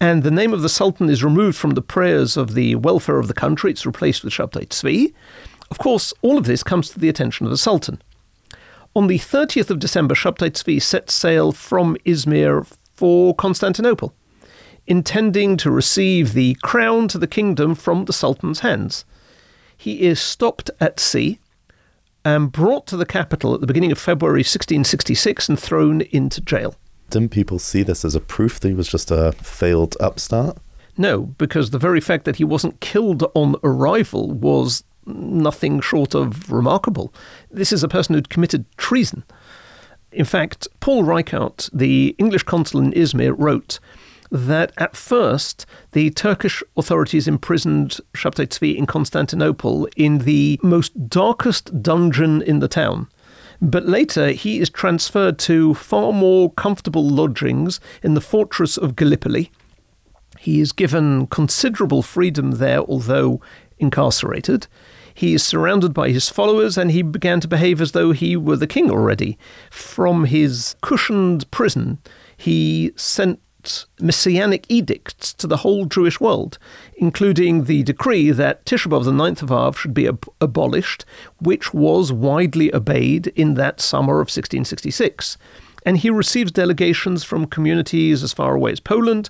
And 0.00 0.22
the 0.22 0.30
name 0.30 0.54
of 0.54 0.62
the 0.62 0.70
Sultan 0.70 1.10
is 1.10 1.22
removed 1.22 1.58
from 1.58 1.72
the 1.72 1.82
prayers 1.82 2.38
of 2.38 2.54
the 2.54 2.76
welfare 2.76 3.18
of 3.18 3.28
the 3.28 3.34
country. 3.34 3.70
It's 3.70 3.84
replaced 3.84 4.24
with 4.24 4.32
Shabtai 4.32 4.68
Tzvi. 4.68 5.12
Of 5.70 5.78
course, 5.78 6.14
all 6.22 6.38
of 6.38 6.44
this 6.44 6.62
comes 6.62 6.88
to 6.90 6.98
the 6.98 7.10
attention 7.10 7.46
of 7.46 7.50
the 7.50 7.58
Sultan. 7.58 8.00
On 8.96 9.06
the 9.06 9.18
30th 9.18 9.70
of 9.70 9.78
December, 9.78 10.14
Shabtai 10.14 10.50
Tzvi 10.50 10.80
sets 10.80 11.12
sail 11.12 11.52
from 11.52 11.96
Izmir 12.06 12.66
for 13.00 13.34
Constantinople, 13.34 14.12
intending 14.86 15.56
to 15.56 15.70
receive 15.70 16.34
the 16.34 16.54
crown 16.62 17.08
to 17.08 17.16
the 17.16 17.26
kingdom 17.26 17.74
from 17.74 18.04
the 18.04 18.12
Sultan's 18.12 18.60
hands. 18.60 19.06
He 19.74 20.02
is 20.02 20.20
stopped 20.20 20.70
at 20.80 21.00
sea 21.00 21.38
and 22.26 22.52
brought 22.52 22.86
to 22.88 22.98
the 22.98 23.06
capital 23.06 23.54
at 23.54 23.62
the 23.62 23.66
beginning 23.66 23.90
of 23.90 23.98
February 23.98 24.40
1666 24.40 25.48
and 25.48 25.58
thrown 25.58 26.02
into 26.02 26.42
jail. 26.42 26.74
Didn't 27.08 27.30
people 27.30 27.58
see 27.58 27.82
this 27.82 28.04
as 28.04 28.14
a 28.14 28.20
proof 28.20 28.60
that 28.60 28.68
he 28.68 28.74
was 28.74 28.86
just 28.86 29.10
a 29.10 29.32
failed 29.32 29.96
upstart? 29.98 30.58
No, 30.98 31.22
because 31.22 31.70
the 31.70 31.78
very 31.78 32.02
fact 32.02 32.26
that 32.26 32.36
he 32.36 32.44
wasn't 32.44 32.80
killed 32.80 33.24
on 33.34 33.56
arrival 33.64 34.30
was 34.30 34.84
nothing 35.06 35.80
short 35.80 36.14
of 36.14 36.52
remarkable. 36.52 37.14
This 37.50 37.72
is 37.72 37.82
a 37.82 37.88
person 37.88 38.14
who'd 38.14 38.28
committed 38.28 38.66
treason. 38.76 39.24
In 40.12 40.24
fact, 40.24 40.66
Paul 40.80 41.04
Rycaut, 41.04 41.70
the 41.72 42.14
English 42.18 42.42
consul 42.42 42.80
in 42.80 42.92
Izmir, 42.92 43.34
wrote 43.36 43.78
that 44.30 44.72
at 44.76 44.96
first 44.96 45.66
the 45.92 46.10
Turkish 46.10 46.62
authorities 46.76 47.26
imprisoned 47.28 47.98
Shabtai 48.14 48.46
Tzvi 48.46 48.76
in 48.76 48.86
Constantinople 48.86 49.88
in 49.96 50.18
the 50.18 50.58
most 50.62 51.08
darkest 51.08 51.82
dungeon 51.82 52.42
in 52.42 52.60
the 52.60 52.68
town. 52.68 53.08
But 53.60 53.86
later 53.86 54.30
he 54.30 54.58
is 54.60 54.70
transferred 54.70 55.38
to 55.40 55.74
far 55.74 56.12
more 56.12 56.52
comfortable 56.52 57.06
lodgings 57.06 57.80
in 58.02 58.14
the 58.14 58.20
fortress 58.20 58.76
of 58.76 58.96
Gallipoli. 58.96 59.50
He 60.38 60.60
is 60.60 60.72
given 60.72 61.26
considerable 61.26 62.02
freedom 62.02 62.52
there, 62.52 62.80
although 62.80 63.40
incarcerated. 63.78 64.66
He 65.20 65.34
is 65.34 65.42
surrounded 65.42 65.92
by 65.92 66.08
his 66.08 66.30
followers, 66.30 66.78
and 66.78 66.90
he 66.90 67.02
began 67.02 67.40
to 67.40 67.46
behave 67.46 67.82
as 67.82 67.92
though 67.92 68.12
he 68.12 68.38
were 68.38 68.56
the 68.56 68.66
king 68.66 68.90
already. 68.90 69.36
From 69.70 70.24
his 70.24 70.76
cushioned 70.80 71.50
prison, 71.50 71.98
he 72.38 72.92
sent 72.96 73.38
messianic 74.00 74.64
edicts 74.70 75.34
to 75.34 75.46
the 75.46 75.58
whole 75.58 75.84
Jewish 75.84 76.20
world, 76.20 76.56
including 76.96 77.64
the 77.64 77.82
decree 77.82 78.30
that 78.30 78.64
Tisha 78.64 78.90
B'Av, 78.90 79.04
the 79.04 79.12
ninth 79.12 79.42
of 79.42 79.52
Av, 79.52 79.78
should 79.78 79.92
be 79.92 80.08
ab- 80.08 80.26
abolished, 80.40 81.04
which 81.38 81.74
was 81.74 82.10
widely 82.10 82.74
obeyed 82.74 83.26
in 83.36 83.52
that 83.56 83.78
summer 83.78 84.22
of 84.22 84.28
1666. 84.32 85.36
And 85.84 85.98
he 85.98 86.08
receives 86.08 86.50
delegations 86.50 87.24
from 87.24 87.44
communities 87.44 88.22
as 88.22 88.32
far 88.32 88.54
away 88.54 88.72
as 88.72 88.80
Poland, 88.80 89.28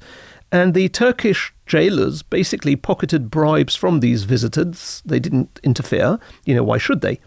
and 0.52 0.74
the 0.74 0.88
Turkish 0.88 1.54
jailers 1.66 2.22
basically 2.22 2.74
pocketed 2.76 3.30
bribes 3.30 3.76
from 3.76 4.00
these 4.00 4.24
visitors. 4.24 5.02
They 5.04 5.20
didn't 5.20 5.60
interfere. 5.62 6.18
You 6.44 6.54
know, 6.56 6.64
why 6.64 6.78
should 6.78 7.00
they? 7.00 7.20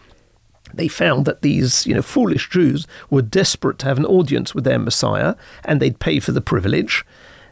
They 0.73 0.87
found 0.87 1.25
that 1.25 1.41
these, 1.41 1.85
you 1.85 1.93
know, 1.93 2.01
foolish 2.01 2.49
Jews 2.49 2.87
were 3.09 3.21
desperate 3.21 3.79
to 3.79 3.85
have 3.85 3.99
an 3.99 4.05
audience 4.05 4.53
with 4.53 4.63
their 4.63 4.79
Messiah, 4.79 5.35
and 5.63 5.79
they'd 5.79 5.99
pay 5.99 6.19
for 6.19 6.31
the 6.31 6.41
privilege. 6.41 7.05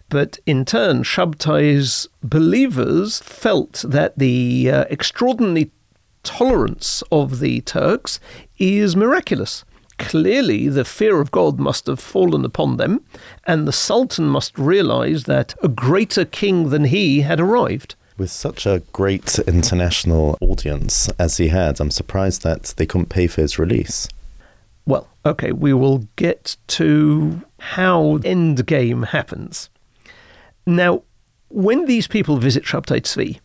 But 0.09 0.39
in 0.45 0.65
turn, 0.65 1.03
Shabtai's 1.03 2.09
believers 2.21 3.19
felt 3.19 3.85
that 3.87 4.17
the 4.17 4.69
uh, 4.69 4.85
extraordinary 4.89 5.71
tolerance 6.23 7.01
of 7.11 7.39
the 7.39 7.61
Turks 7.61 8.19
is 8.57 8.95
miraculous 8.95 9.63
clearly 10.01 10.67
the 10.67 10.85
fear 10.85 11.19
of 11.21 11.31
God 11.31 11.59
must 11.59 11.87
have 11.87 11.99
fallen 11.99 12.45
upon 12.45 12.77
them, 12.77 13.03
and 13.45 13.67
the 13.67 13.71
Sultan 13.71 14.25
must 14.25 14.57
realize 14.57 15.23
that 15.23 15.55
a 15.63 15.67
greater 15.67 16.25
king 16.25 16.69
than 16.69 16.85
he 16.85 17.21
had 17.21 17.39
arrived. 17.39 17.95
With 18.17 18.31
such 18.31 18.65
a 18.65 18.83
great 18.91 19.39
international 19.39 20.37
audience 20.41 21.09
as 21.17 21.37
he 21.37 21.47
had, 21.47 21.79
I'm 21.79 21.91
surprised 21.91 22.43
that 22.43 22.73
they 22.77 22.85
couldn't 22.85 23.09
pay 23.09 23.27
for 23.27 23.41
his 23.41 23.57
release. 23.57 24.07
Well, 24.85 25.07
okay, 25.25 25.51
we 25.51 25.73
will 25.73 26.07
get 26.15 26.57
to 26.67 27.41
how 27.59 28.17
Endgame 28.19 29.07
happens. 29.07 29.69
Now, 30.65 31.03
when 31.49 31.85
these 31.85 32.07
people 32.07 32.37
visit 32.37 32.63
Shabtai 32.63 33.01
Tzvi, 33.01 33.39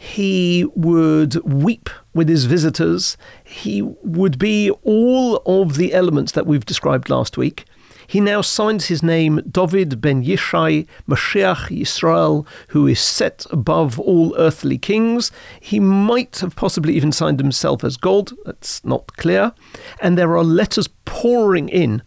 he 0.00 0.64
would 0.76 1.34
weep 1.42 1.90
with 2.14 2.28
his 2.28 2.44
visitors. 2.44 3.16
He 3.42 3.82
would 3.82 4.38
be 4.38 4.70
all 4.84 5.42
of 5.44 5.74
the 5.74 5.92
elements 5.92 6.30
that 6.32 6.46
we've 6.46 6.64
described 6.64 7.10
last 7.10 7.36
week. 7.36 7.64
He 8.06 8.20
now 8.20 8.40
signs 8.40 8.86
his 8.86 9.02
name 9.02 9.40
David 9.50 10.00
ben 10.00 10.22
Yishai, 10.22 10.86
Mashiach 11.08 11.76
Yisrael, 11.76 12.46
who 12.68 12.86
is 12.86 13.00
set 13.00 13.44
above 13.50 13.98
all 13.98 14.36
earthly 14.38 14.78
kings. 14.78 15.32
He 15.58 15.80
might 15.80 16.38
have 16.38 16.54
possibly 16.54 16.94
even 16.94 17.10
signed 17.10 17.40
himself 17.40 17.82
as 17.82 17.96
God, 17.96 18.30
that's 18.44 18.84
not 18.84 19.16
clear. 19.16 19.52
And 20.00 20.16
there 20.16 20.36
are 20.36 20.44
letters 20.44 20.88
pouring 21.06 21.68
in 21.68 22.04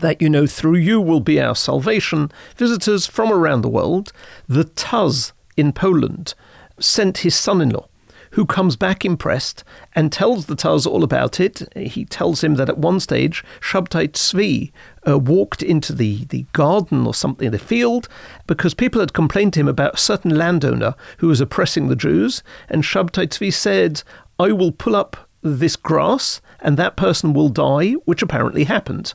that, 0.00 0.22
you 0.22 0.30
know, 0.30 0.46
through 0.46 0.76
you 0.76 0.98
will 0.98 1.20
be 1.20 1.38
our 1.38 1.54
salvation. 1.54 2.32
Visitors 2.56 3.04
from 3.04 3.30
around 3.30 3.60
the 3.60 3.68
world. 3.68 4.14
The 4.48 4.64
Taz 4.64 5.32
in 5.58 5.74
Poland 5.74 6.32
sent 6.78 7.18
his 7.18 7.34
son 7.34 7.60
in 7.60 7.70
law, 7.70 7.88
who 8.32 8.46
comes 8.46 8.76
back 8.76 9.04
impressed 9.04 9.62
and 9.94 10.10
tells 10.10 10.46
the 10.46 10.56
Taz 10.56 10.86
all 10.86 11.04
about 11.04 11.38
it. 11.38 11.62
He 11.76 12.04
tells 12.04 12.42
him 12.42 12.54
that 12.54 12.68
at 12.68 12.78
one 12.78 12.98
stage, 12.98 13.44
Shabtai 13.60 14.08
Tzvi 14.08 14.72
uh, 15.06 15.18
walked 15.18 15.62
into 15.62 15.92
the, 15.92 16.24
the 16.26 16.46
garden 16.52 17.06
or 17.06 17.14
something, 17.14 17.50
the 17.50 17.58
field, 17.58 18.08
because 18.46 18.74
people 18.74 19.00
had 19.00 19.12
complained 19.12 19.52
to 19.54 19.60
him 19.60 19.68
about 19.68 19.94
a 19.94 19.98
certain 19.98 20.34
landowner 20.36 20.94
who 21.18 21.28
was 21.28 21.40
oppressing 21.40 21.88
the 21.88 21.96
Jews. 21.96 22.42
And 22.68 22.82
Shabtai 22.82 23.28
Tzvi 23.28 23.52
said, 23.52 24.02
I 24.38 24.52
will 24.52 24.72
pull 24.72 24.96
up 24.96 25.28
this 25.42 25.76
grass 25.76 26.40
and 26.60 26.76
that 26.76 26.96
person 26.96 27.34
will 27.34 27.48
die, 27.48 27.92
which 28.06 28.22
apparently 28.22 28.64
happened. 28.64 29.12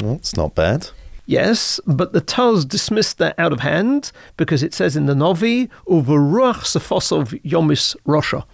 Well, 0.00 0.14
it's 0.14 0.36
not 0.36 0.54
bad. 0.54 0.90
Yes, 1.26 1.80
but 1.86 2.12
the 2.12 2.20
Taz 2.20 2.68
dismissed 2.68 3.18
that 3.18 3.38
out 3.38 3.52
of 3.52 3.60
hand 3.60 4.12
because 4.36 4.62
it 4.62 4.74
says 4.74 4.94
in 4.94 5.06
the 5.06 5.14
Novi, 5.14 5.68
Uveruach 5.86 6.64
Sefosov 6.64 7.40
Yomis 7.42 7.96
Rosha. 8.06 8.44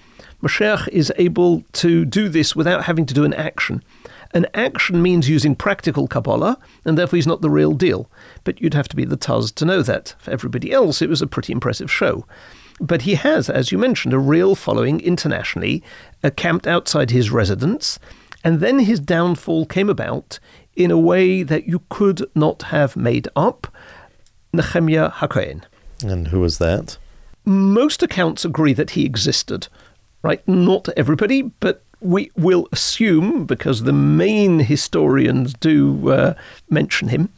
Mashiach 0.40 0.88
is 0.88 1.12
able 1.16 1.64
to 1.72 2.04
do 2.04 2.28
this 2.28 2.54
without 2.54 2.84
having 2.84 3.06
to 3.06 3.14
do 3.14 3.24
an 3.24 3.34
action. 3.34 3.82
An 4.32 4.46
action 4.54 5.02
means 5.02 5.28
using 5.28 5.56
practical 5.56 6.06
Kabbalah, 6.06 6.58
and 6.84 6.96
therefore 6.96 7.16
he's 7.16 7.26
not 7.26 7.40
the 7.40 7.50
real 7.50 7.72
deal. 7.72 8.08
But 8.44 8.60
you'd 8.60 8.74
have 8.74 8.88
to 8.88 8.96
be 8.96 9.04
the 9.04 9.18
Taz 9.18 9.52
to 9.56 9.64
know 9.64 9.82
that. 9.82 10.14
For 10.20 10.30
everybody 10.30 10.72
else, 10.72 11.02
it 11.02 11.10
was 11.10 11.20
a 11.20 11.26
pretty 11.26 11.52
impressive 11.52 11.90
show. 11.90 12.24
But 12.80 13.02
he 13.02 13.16
has, 13.16 13.50
as 13.50 13.72
you 13.72 13.78
mentioned, 13.78 14.14
a 14.14 14.18
real 14.18 14.54
following 14.54 15.00
internationally, 15.00 15.82
uh, 16.22 16.30
camped 16.34 16.66
outside 16.66 17.10
his 17.10 17.30
residence. 17.30 17.98
And 18.42 18.60
then 18.60 18.78
his 18.78 19.00
downfall 19.00 19.66
came 19.66 19.90
about 19.90 20.38
in 20.76 20.90
a 20.90 20.98
way 20.98 21.42
that 21.42 21.66
you 21.66 21.82
could 21.88 22.28
not 22.34 22.62
have 22.64 22.96
made 22.96 23.28
up. 23.36 23.66
Nehemiah 24.52 25.10
HaKohen. 25.10 25.62
And 26.02 26.28
who 26.28 26.40
was 26.40 26.58
that? 26.58 26.98
Most 27.44 28.02
accounts 28.02 28.44
agree 28.44 28.72
that 28.74 28.90
he 28.90 29.04
existed, 29.04 29.68
right? 30.22 30.46
Not 30.48 30.88
everybody, 30.96 31.42
but 31.42 31.82
we 32.00 32.30
will 32.36 32.66
assume, 32.72 33.44
because 33.44 33.82
the 33.82 33.92
main 33.92 34.60
historians 34.60 35.52
do 35.54 36.10
uh, 36.10 36.34
mention 36.70 37.08
him. 37.08 37.28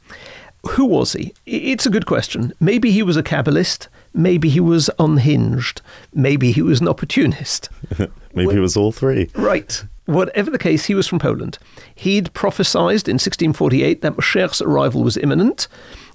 Who 0.70 0.84
was 0.84 1.14
he? 1.14 1.34
It's 1.46 1.86
a 1.86 1.90
good 1.90 2.06
question. 2.06 2.52
Maybe 2.60 2.92
he 2.92 3.02
was 3.02 3.16
a 3.16 3.22
Kabbalist. 3.22 3.88
Maybe 4.14 4.48
he 4.48 4.60
was 4.60 4.90
unhinged. 4.98 5.80
Maybe 6.12 6.52
he 6.52 6.62
was 6.62 6.80
an 6.80 6.88
opportunist. 6.88 7.68
Maybe 8.34 8.52
he 8.52 8.60
was 8.60 8.76
all 8.76 8.92
three. 8.92 9.30
Right. 9.34 9.84
Whatever 10.06 10.50
the 10.50 10.58
case, 10.58 10.86
he 10.86 10.94
was 10.94 11.06
from 11.06 11.18
Poland. 11.18 11.58
He'd 11.94 12.32
prophesied 12.34 13.08
in 13.08 13.14
1648 13.14 14.02
that 14.02 14.16
Mashiach's 14.16 14.60
arrival 14.60 15.02
was 15.02 15.16
imminent. 15.16 15.68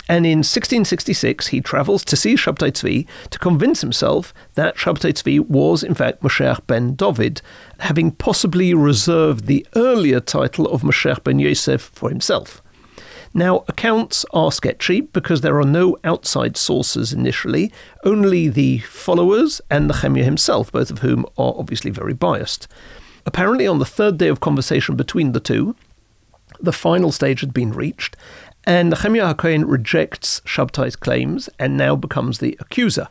And 0.09 0.25
in 0.25 0.39
1666, 0.39 1.47
he 1.47 1.59
travels 1.59 2.05
to 2.05 2.15
see 2.15 2.35
Shabtai 2.35 2.71
Tzvi 2.71 3.07
to 3.29 3.39
convince 3.39 3.81
himself 3.81 4.33
that 4.55 4.77
Shabtai 4.77 5.13
Tzvi 5.13 5.39
was, 5.47 5.83
in 5.83 5.95
fact, 5.95 6.21
Mashiach 6.21 6.65
ben 6.65 6.93
David, 6.93 7.41
having 7.79 8.11
possibly 8.11 8.73
reserved 8.73 9.47
the 9.47 9.67
earlier 9.75 10.21
title 10.21 10.65
of 10.67 10.81
Mashiach 10.81 11.23
ben 11.23 11.39
Yosef 11.39 11.81
for 11.81 12.09
himself. 12.09 12.61
Now, 13.37 13.63
accounts 13.67 14.25
are 14.33 14.51
sketchy 14.51 14.99
because 14.99 15.41
there 15.41 15.59
are 15.59 15.63
no 15.63 15.95
outside 16.03 16.57
sources 16.57 17.13
initially, 17.13 17.71
only 18.03 18.47
the 18.47 18.79
followers 18.79 19.61
and 19.69 19.87
Nehemiah 19.87 20.23
himself, 20.23 20.71
both 20.71 20.89
of 20.89 20.99
whom 20.99 21.23
are 21.37 21.53
obviously 21.55 21.91
very 21.91 22.15
biased. 22.15 22.67
Apparently, 23.27 23.67
on 23.67 23.77
the 23.77 23.85
third 23.85 24.17
day 24.17 24.27
of 24.29 24.39
conversation 24.39 24.95
between 24.95 25.33
the 25.33 25.39
two, 25.39 25.75
the 26.59 26.73
final 26.73 27.11
stage 27.11 27.41
had 27.41 27.53
been 27.53 27.73
reached, 27.73 28.17
and 28.63 28.89
Nehemiah 28.89 29.35
HaKohen 29.35 29.65
rejects 29.67 30.41
Shabtai's 30.43 30.95
claims 30.95 31.47
and 31.59 31.77
now 31.77 31.95
becomes 31.95 32.39
the 32.39 32.57
accuser. 32.59 33.07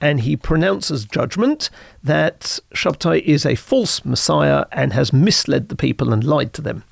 And 0.00 0.20
he 0.20 0.36
pronounces 0.36 1.04
judgment 1.04 1.70
that 2.04 2.60
Shabtai 2.72 3.20
is 3.22 3.44
a 3.44 3.56
false 3.56 4.04
Messiah 4.04 4.66
and 4.70 4.92
has 4.92 5.12
misled 5.12 5.70
the 5.70 5.74
people 5.74 6.12
and 6.12 6.22
lied 6.22 6.52
to 6.52 6.62
them 6.62 6.84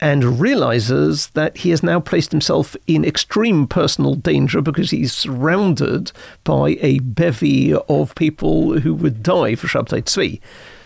and 0.00 0.40
realizes 0.40 1.28
that 1.30 1.58
he 1.58 1.70
has 1.70 1.82
now 1.82 2.00
placed 2.00 2.30
himself 2.30 2.76
in 2.86 3.04
extreme 3.04 3.66
personal 3.66 4.14
danger 4.14 4.60
because 4.60 4.90
he's 4.90 5.12
surrounded 5.12 6.12
by 6.44 6.76
a 6.80 7.00
bevy 7.00 7.74
of 7.74 8.14
people 8.14 8.80
who 8.80 8.94
would 8.94 9.22
die 9.22 9.54
for 9.54 9.66
Shabtai 9.66 10.02
Tzvi. 10.02 10.40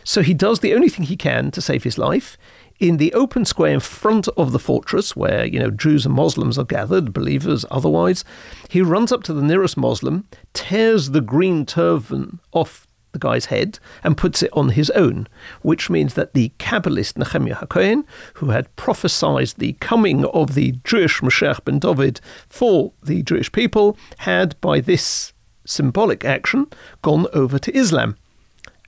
So 0.04 0.22
he 0.22 0.34
does 0.34 0.60
the 0.60 0.74
only 0.74 0.88
thing 0.88 1.04
he 1.04 1.16
can 1.16 1.50
to 1.52 1.60
save 1.60 1.84
his 1.84 1.98
life. 1.98 2.36
In 2.80 2.96
the 2.96 3.12
open 3.12 3.44
square 3.44 3.74
in 3.74 3.80
front 3.80 4.26
of 4.36 4.50
the 4.50 4.58
fortress, 4.58 5.14
where 5.14 5.44
you 5.44 5.60
know 5.60 5.70
Jews 5.70 6.04
and 6.04 6.14
Muslims 6.14 6.58
are 6.58 6.64
gathered, 6.64 7.12
believers 7.12 7.64
otherwise, 7.70 8.24
he 8.68 8.82
runs 8.82 9.12
up 9.12 9.22
to 9.24 9.32
the 9.32 9.42
nearest 9.42 9.76
Muslim, 9.76 10.26
tears 10.52 11.10
the 11.10 11.20
green 11.20 11.64
turban 11.64 12.40
off 12.50 12.88
the 13.12 13.18
guy's 13.18 13.46
head 13.46 13.78
and 14.02 14.16
puts 14.16 14.42
it 14.42 14.50
on 14.52 14.70
his 14.70 14.90
own, 14.90 15.28
which 15.62 15.88
means 15.88 16.14
that 16.14 16.34
the 16.34 16.52
Kabbalist 16.58 17.16
Nehemiah 17.16 17.56
HaKohen, 17.56 18.04
who 18.34 18.50
had 18.50 18.74
prophesied 18.76 19.48
the 19.58 19.74
coming 19.74 20.24
of 20.26 20.54
the 20.54 20.72
Jewish 20.84 21.20
Mashiach 21.20 21.64
ben 21.64 21.78
David 21.78 22.20
for 22.48 22.92
the 23.02 23.22
Jewish 23.22 23.50
people, 23.52 23.96
had 24.18 24.60
by 24.60 24.80
this 24.80 25.32
symbolic 25.64 26.24
action 26.24 26.66
gone 27.02 27.26
over 27.32 27.58
to 27.58 27.76
Islam. 27.76 28.16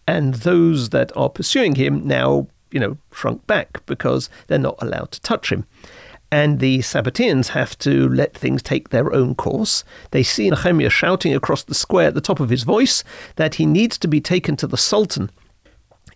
And 0.07 0.35
those 0.35 0.91
that 0.91 1.17
are 1.17 1.31
pursuing 1.31 1.77
him 1.77 2.07
now, 2.07 2.49
you 2.71 2.81
know, 2.81 2.99
shrunk 3.13 3.47
back 3.47 3.85
because 3.87 4.29
they're 4.49 4.59
not 4.59 4.77
allowed 4.81 5.13
to 5.13 5.21
touch 5.21 5.51
him 5.51 5.67
and 6.35 6.59
the 6.59 6.81
Sabbateans 6.81 7.51
have 7.51 7.79
to 7.79 8.09
let 8.09 8.37
things 8.37 8.61
take 8.61 8.89
their 8.89 9.15
own 9.15 9.37
course. 9.37 9.85
They 10.11 10.25
see 10.25 10.51
Nehemiah 10.51 10.91
shouting 10.91 11.33
across 11.33 11.63
the 11.63 11.77
square 11.77 12.09
at 12.09 12.15
the 12.15 12.21
top 12.21 12.41
of 12.41 12.51
his 12.51 12.65
voice 12.65 13.05
that 13.37 13.55
he 13.55 13.67
needs 13.67 13.97
to 13.99 14.09
be 14.09 14.21
taken 14.21 14.57
to 14.57 14.67
the 14.67 14.77
Sultan 14.77 15.31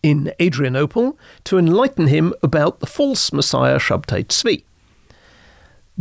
in 0.02 0.32
Adrianople 0.42 1.16
to 1.44 1.56
enlighten 1.56 2.08
him 2.08 2.34
about 2.42 2.80
the 2.80 2.86
false 2.86 3.32
Messiah 3.32 3.78
Shabtai 3.78 4.26
Tzvi. 4.26 4.64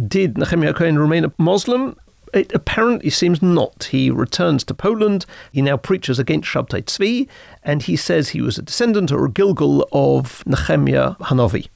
Did 0.08 0.36
Nehemiah 0.39 0.73
Cohen 0.73 0.97
remain 0.97 1.23
a 1.23 1.34
Muslim? 1.38 1.95
It 2.34 2.51
apparently 2.56 3.12
seems 3.12 3.43
not. 3.43 3.89
He 3.91 4.10
returns 4.10 4.63
to 4.63 4.73
Poland. 4.73 5.27
He 5.51 5.62
now 5.62 5.77
preaches 5.77 6.17
against 6.17 6.49
Shabtai 6.49 6.86
Tzvi, 6.86 7.27
and 7.62 7.84
he 7.84 7.95
says 7.95 8.30
he 8.30 8.41
was 8.41 8.58
a 8.58 8.63
descendant 8.63 9.12
or 9.12 9.25
a 9.25 9.30
Gilgul 9.30 9.88
of 9.91 10.43
Nehemiah 10.47 11.13
Hanavi. 11.19 11.67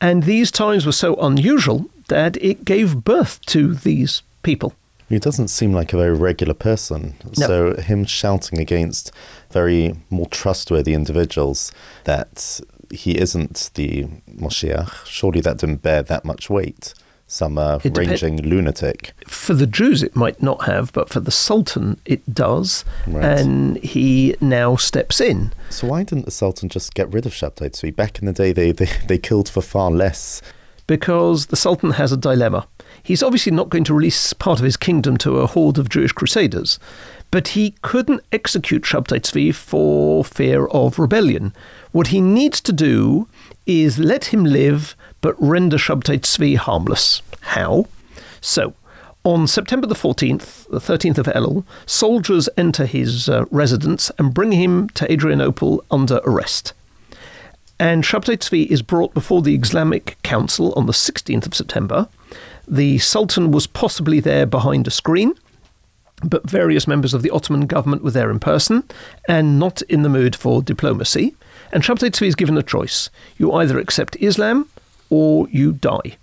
And 0.00 0.24
these 0.24 0.50
times 0.50 0.86
were 0.86 0.92
so 0.92 1.16
unusual 1.16 1.86
that 2.08 2.36
it 2.42 2.64
gave 2.64 3.04
birth 3.04 3.40
to 3.46 3.74
these 3.74 4.22
people. 4.42 4.74
He 5.08 5.18
doesn't 5.18 5.48
seem 5.48 5.72
like 5.72 5.92
a 5.92 5.96
very 5.96 6.14
regular 6.14 6.54
person. 6.54 7.14
No. 7.36 7.46
So, 7.46 7.74
him 7.76 8.04
shouting 8.04 8.58
against 8.58 9.12
very 9.50 9.96
more 10.10 10.26
trustworthy 10.26 10.94
individuals 10.94 11.72
that 12.04 12.60
he 12.90 13.18
isn't 13.18 13.70
the 13.74 14.06
Moshiach, 14.30 15.06
surely 15.06 15.40
that 15.40 15.58
didn't 15.58 15.82
bear 15.82 16.02
that 16.02 16.24
much 16.24 16.48
weight 16.48 16.94
some 17.34 17.58
uh, 17.58 17.80
ranging 17.84 18.40
lunatic. 18.42 19.12
For 19.26 19.54
the 19.54 19.66
Jews, 19.66 20.02
it 20.04 20.14
might 20.14 20.40
not 20.40 20.64
have, 20.66 20.92
but 20.92 21.08
for 21.08 21.18
the 21.18 21.32
Sultan, 21.32 22.00
it 22.04 22.32
does. 22.32 22.84
Right. 23.08 23.24
And 23.24 23.76
he 23.78 24.36
now 24.40 24.76
steps 24.76 25.20
in. 25.20 25.52
So 25.68 25.88
why 25.88 26.04
didn't 26.04 26.26
the 26.26 26.30
Sultan 26.30 26.68
just 26.68 26.94
get 26.94 27.12
rid 27.12 27.26
of 27.26 27.32
Shabtai 27.32 27.70
Tzvi? 27.70 27.94
Back 27.94 28.20
in 28.20 28.26
the 28.26 28.32
day, 28.32 28.52
they, 28.52 28.70
they, 28.70 28.88
they 29.08 29.18
killed 29.18 29.48
for 29.48 29.62
far 29.62 29.90
less. 29.90 30.42
Because 30.86 31.46
the 31.46 31.56
Sultan 31.56 31.90
has 31.92 32.12
a 32.12 32.16
dilemma. 32.16 32.68
He's 33.02 33.22
obviously 33.22 33.52
not 33.52 33.68
going 33.68 33.84
to 33.84 33.94
release 33.94 34.32
part 34.32 34.60
of 34.60 34.64
his 34.64 34.76
kingdom 34.76 35.16
to 35.18 35.40
a 35.40 35.46
horde 35.46 35.78
of 35.78 35.88
Jewish 35.88 36.12
crusaders, 36.12 36.78
but 37.32 37.48
he 37.48 37.74
couldn't 37.82 38.22
execute 38.30 38.82
Shabtai 38.82 39.20
Tzvi 39.20 39.52
for 39.54 40.24
fear 40.24 40.66
of 40.66 40.98
rebellion. 41.00 41.52
What 41.90 42.08
he 42.08 42.20
needs 42.20 42.60
to 42.60 42.72
do 42.72 43.28
is 43.66 43.98
let 43.98 44.26
him 44.26 44.44
live 44.44 44.94
but 45.24 45.34
render 45.38 45.78
Shabtai 45.78 46.20
Tzvi 46.20 46.54
harmless. 46.58 47.22
How? 47.40 47.86
So, 48.42 48.74
on 49.24 49.46
September 49.46 49.86
the 49.86 49.94
14th, 49.94 50.68
the 50.68 50.80
13th 50.80 51.16
of 51.16 51.24
Elul, 51.28 51.64
soldiers 51.86 52.46
enter 52.58 52.84
his 52.84 53.26
uh, 53.26 53.46
residence 53.50 54.10
and 54.18 54.34
bring 54.34 54.52
him 54.52 54.90
to 54.90 55.10
Adrianople 55.10 55.82
under 55.90 56.20
arrest. 56.26 56.74
And 57.78 58.04
Shabtai 58.04 58.36
Tzvi 58.36 58.66
is 58.66 58.82
brought 58.82 59.14
before 59.14 59.40
the 59.40 59.54
Islamic 59.54 60.18
Council 60.22 60.74
on 60.74 60.84
the 60.84 60.92
16th 60.92 61.46
of 61.46 61.54
September. 61.54 62.06
The 62.68 62.98
Sultan 62.98 63.50
was 63.50 63.66
possibly 63.66 64.20
there 64.20 64.44
behind 64.44 64.86
a 64.86 64.90
screen, 64.90 65.32
but 66.22 66.50
various 66.50 66.86
members 66.86 67.14
of 67.14 67.22
the 67.22 67.30
Ottoman 67.30 67.64
government 67.64 68.04
were 68.04 68.10
there 68.10 68.30
in 68.30 68.40
person 68.40 68.84
and 69.26 69.58
not 69.58 69.80
in 69.88 70.02
the 70.02 70.10
mood 70.10 70.36
for 70.36 70.60
diplomacy. 70.60 71.34
And 71.72 71.82
Shabtai 71.82 72.10
Tzvi 72.10 72.26
is 72.26 72.34
given 72.34 72.58
a 72.58 72.62
choice. 72.62 73.08
You 73.38 73.52
either 73.52 73.78
accept 73.78 74.18
Islam 74.20 74.68
or 75.10 75.48
you 75.50 75.72
die. 75.72 76.16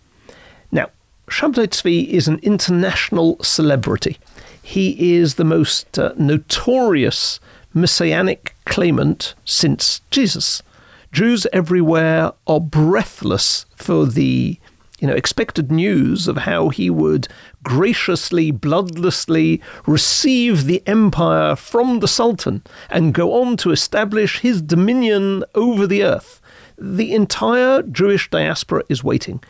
Now, 0.71 0.89
Shabtai 1.27 1.67
Tzvi 1.67 2.07
is 2.07 2.27
an 2.27 2.39
international 2.43 3.41
celebrity. 3.43 4.17
He 4.61 5.15
is 5.15 5.35
the 5.35 5.43
most 5.43 5.97
uh, 5.97 6.13
notorious 6.17 7.39
messianic 7.73 8.53
claimant 8.65 9.33
since 9.45 10.01
Jesus. 10.11 10.61
Jews 11.11 11.47
everywhere 11.51 12.31
are 12.47 12.59
breathless 12.59 13.65
for 13.75 14.05
the 14.05 14.59
you 14.99 15.07
know, 15.07 15.13
expected 15.13 15.71
news 15.71 16.27
of 16.27 16.37
how 16.37 16.69
he 16.69 16.89
would 16.89 17.27
graciously, 17.63 18.51
bloodlessly 18.51 19.59
receive 19.87 20.65
the 20.65 20.83
empire 20.85 21.55
from 21.55 21.99
the 21.99 22.07
Sultan 22.07 22.61
and 22.89 23.13
go 23.13 23.41
on 23.41 23.57
to 23.57 23.71
establish 23.71 24.39
his 24.39 24.61
dominion 24.61 25.43
over 25.55 25.87
the 25.87 26.03
earth 26.03 26.39
the 26.81 27.13
entire 27.13 27.83
Jewish 27.83 28.29
diaspora 28.29 28.83
is 28.89 29.03
waiting. 29.03 29.43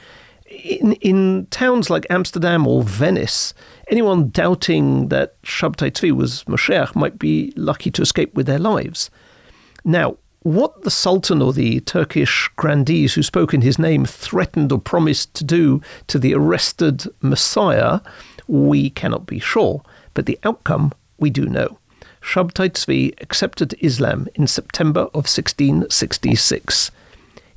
In, 0.49 0.93
in 0.93 1.47
towns 1.49 1.89
like 1.89 2.05
Amsterdam 2.09 2.67
or 2.67 2.83
Venice, 2.83 3.53
anyone 3.87 4.29
doubting 4.29 5.07
that 5.07 5.41
Shabtai 5.43 5.91
Tzvi 5.91 6.11
was 6.11 6.43
Moshiach 6.43 6.93
might 6.93 7.17
be 7.17 7.53
lucky 7.55 7.89
to 7.91 8.01
escape 8.01 8.33
with 8.33 8.47
their 8.47 8.59
lives. 8.59 9.09
Now, 9.85 10.17
what 10.43 10.83
the 10.83 10.91
Sultan 10.91 11.41
or 11.41 11.53
the 11.53 11.79
Turkish 11.81 12.49
grandees 12.57 13.13
who 13.13 13.23
spoke 13.23 13.53
in 13.53 13.61
his 13.61 13.79
name 13.79 14.05
threatened 14.05 14.73
or 14.73 14.79
promised 14.79 15.33
to 15.35 15.45
do 15.45 15.81
to 16.07 16.19
the 16.19 16.33
arrested 16.33 17.05
Messiah, 17.21 18.01
we 18.47 18.89
cannot 18.89 19.25
be 19.25 19.39
sure, 19.39 19.83
but 20.13 20.25
the 20.25 20.39
outcome 20.43 20.91
we 21.17 21.29
do 21.29 21.45
know. 21.45 21.77
Shabtai 22.21 22.71
Tzvi 22.71 23.13
accepted 23.21 23.73
Islam 23.79 24.27
in 24.35 24.47
September 24.47 25.01
of 25.13 25.29
1666. 25.29 26.91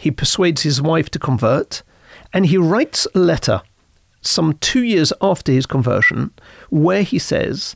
He 0.04 0.10
persuades 0.10 0.60
his 0.60 0.82
wife 0.82 1.08
to 1.12 1.18
convert, 1.18 1.82
and 2.30 2.44
he 2.44 2.58
writes 2.58 3.08
a 3.14 3.18
letter 3.18 3.62
some 4.20 4.58
two 4.58 4.82
years 4.82 5.14
after 5.22 5.50
his 5.50 5.64
conversion 5.64 6.30
where 6.68 7.02
he 7.02 7.18
says, 7.18 7.74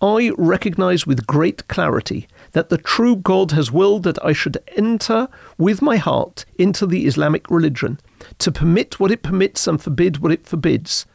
I 0.00 0.30
recognize 0.38 1.04
with 1.04 1.26
great 1.26 1.66
clarity 1.66 2.28
that 2.52 2.68
the 2.68 2.78
true 2.78 3.16
God 3.16 3.50
has 3.50 3.72
willed 3.72 4.04
that 4.04 4.24
I 4.24 4.32
should 4.32 4.58
enter 4.76 5.26
with 5.58 5.82
my 5.82 5.96
heart 5.96 6.44
into 6.60 6.86
the 6.86 7.06
Islamic 7.06 7.50
religion, 7.50 7.98
to 8.38 8.52
permit 8.52 9.00
what 9.00 9.10
it 9.10 9.24
permits 9.24 9.66
and 9.66 9.82
forbid 9.82 10.18
what 10.18 10.30
it 10.30 10.46
forbids. 10.46 11.06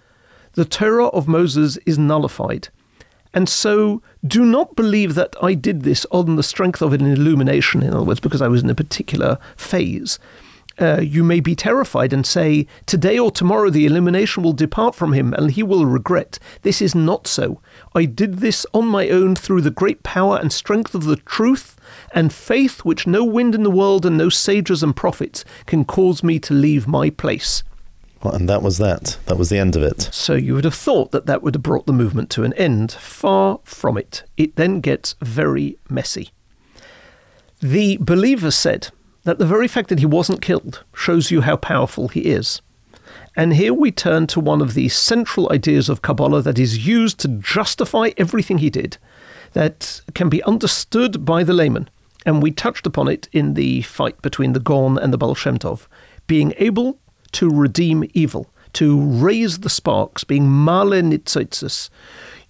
The 0.55 0.65
Torah 0.65 1.07
of 1.07 1.29
Moses 1.29 1.77
is 1.85 1.97
nullified. 1.97 2.67
And 3.33 3.47
so 3.47 4.01
do 4.25 4.43
not 4.43 4.75
believe 4.75 5.15
that 5.15 5.35
I 5.41 5.53
did 5.53 5.83
this 5.83 6.05
on 6.11 6.35
the 6.35 6.43
strength 6.43 6.81
of 6.81 6.93
an 6.93 7.05
illumination, 7.05 7.83
in 7.83 7.93
other 7.93 8.03
words, 8.03 8.19
because 8.19 8.41
I 8.41 8.47
was 8.47 8.63
in 8.63 8.69
a 8.69 8.75
particular 8.75 9.37
phase. 9.55 10.17
Uh, 10.79 11.01
you 11.01 11.23
may 11.23 11.39
be 11.39 11.55
terrified 11.55 12.13
and 12.13 12.25
say, 12.25 12.65
Today 12.85 13.19
or 13.19 13.31
tomorrow 13.31 13.69
the 13.69 13.85
illumination 13.85 14.43
will 14.43 14.53
depart 14.53 14.95
from 14.95 15.13
him 15.13 15.33
and 15.33 15.51
he 15.51 15.63
will 15.63 15.85
regret. 15.85 16.39
This 16.61 16.81
is 16.81 16.95
not 16.95 17.27
so. 17.27 17.61
I 17.93 18.05
did 18.05 18.35
this 18.39 18.65
on 18.73 18.87
my 18.87 19.09
own 19.09 19.35
through 19.35 19.61
the 19.61 19.71
great 19.71 20.03
power 20.03 20.37
and 20.37 20.53
strength 20.53 20.95
of 20.95 21.03
the 21.03 21.17
truth 21.17 21.75
and 22.13 22.31
faith 22.31 22.85
which 22.85 23.07
no 23.07 23.25
wind 23.25 23.55
in 23.55 23.63
the 23.63 23.71
world 23.71 24.05
and 24.05 24.17
no 24.17 24.29
sages 24.29 24.81
and 24.81 24.95
prophets 24.95 25.43
can 25.65 25.83
cause 25.83 26.23
me 26.23 26.39
to 26.39 26.53
leave 26.53 26.87
my 26.87 27.09
place. 27.09 27.63
Well, 28.23 28.33
and 28.33 28.49
that 28.49 28.61
was 28.61 28.77
that. 28.79 29.17
That 29.27 29.37
was 29.37 29.49
the 29.49 29.57
end 29.57 29.75
of 29.75 29.83
it. 29.83 30.09
So 30.11 30.33
you 30.33 30.53
would 30.53 30.65
have 30.65 30.75
thought 30.75 31.11
that 31.11 31.25
that 31.25 31.41
would 31.41 31.55
have 31.55 31.63
brought 31.63 31.85
the 31.85 31.93
movement 31.93 32.29
to 32.31 32.43
an 32.43 32.53
end. 32.53 32.91
Far 32.91 33.59
from 33.63 33.97
it. 33.97 34.23
It 34.35 34.55
then 34.55 34.81
gets 34.81 35.15
very 35.21 35.77
messy. 35.89 36.31
The 37.61 37.97
believers 37.97 38.55
said 38.55 38.89
that 39.23 39.39
the 39.39 39.45
very 39.45 39.67
fact 39.67 39.89
that 39.89 39.99
he 39.99 40.05
wasn't 40.05 40.41
killed 40.41 40.83
shows 40.93 41.31
you 41.31 41.41
how 41.41 41.55
powerful 41.55 42.07
he 42.07 42.21
is. 42.21 42.61
And 43.35 43.53
here 43.53 43.73
we 43.73 43.91
turn 43.91 44.27
to 44.27 44.39
one 44.39 44.61
of 44.61 44.73
the 44.73 44.89
central 44.89 45.51
ideas 45.51 45.87
of 45.87 46.01
Kabbalah 46.01 46.41
that 46.41 46.59
is 46.59 46.85
used 46.85 47.19
to 47.19 47.27
justify 47.27 48.11
everything 48.17 48.57
he 48.57 48.69
did, 48.69 48.97
that 49.53 50.01
can 50.13 50.29
be 50.29 50.43
understood 50.43 51.25
by 51.25 51.43
the 51.43 51.53
layman. 51.53 51.89
And 52.25 52.43
we 52.43 52.51
touched 52.51 52.85
upon 52.85 53.07
it 53.07 53.29
in 53.31 53.53
the 53.53 53.81
fight 53.83 54.21
between 54.21 54.53
the 54.53 54.59
Gaon 54.59 54.97
and 54.97 55.13
the 55.13 55.17
Baal 55.17 55.35
Shem 55.35 55.57
Tov. 55.57 55.87
Being 56.27 56.53
able 56.57 56.99
to 57.33 57.49
redeem 57.49 58.09
evil, 58.13 58.51
to 58.73 58.99
raise 58.99 59.59
the 59.59 59.69
sparks, 59.69 60.23
being 60.23 60.63
male 60.63 61.01
nitzotzes. 61.01 61.89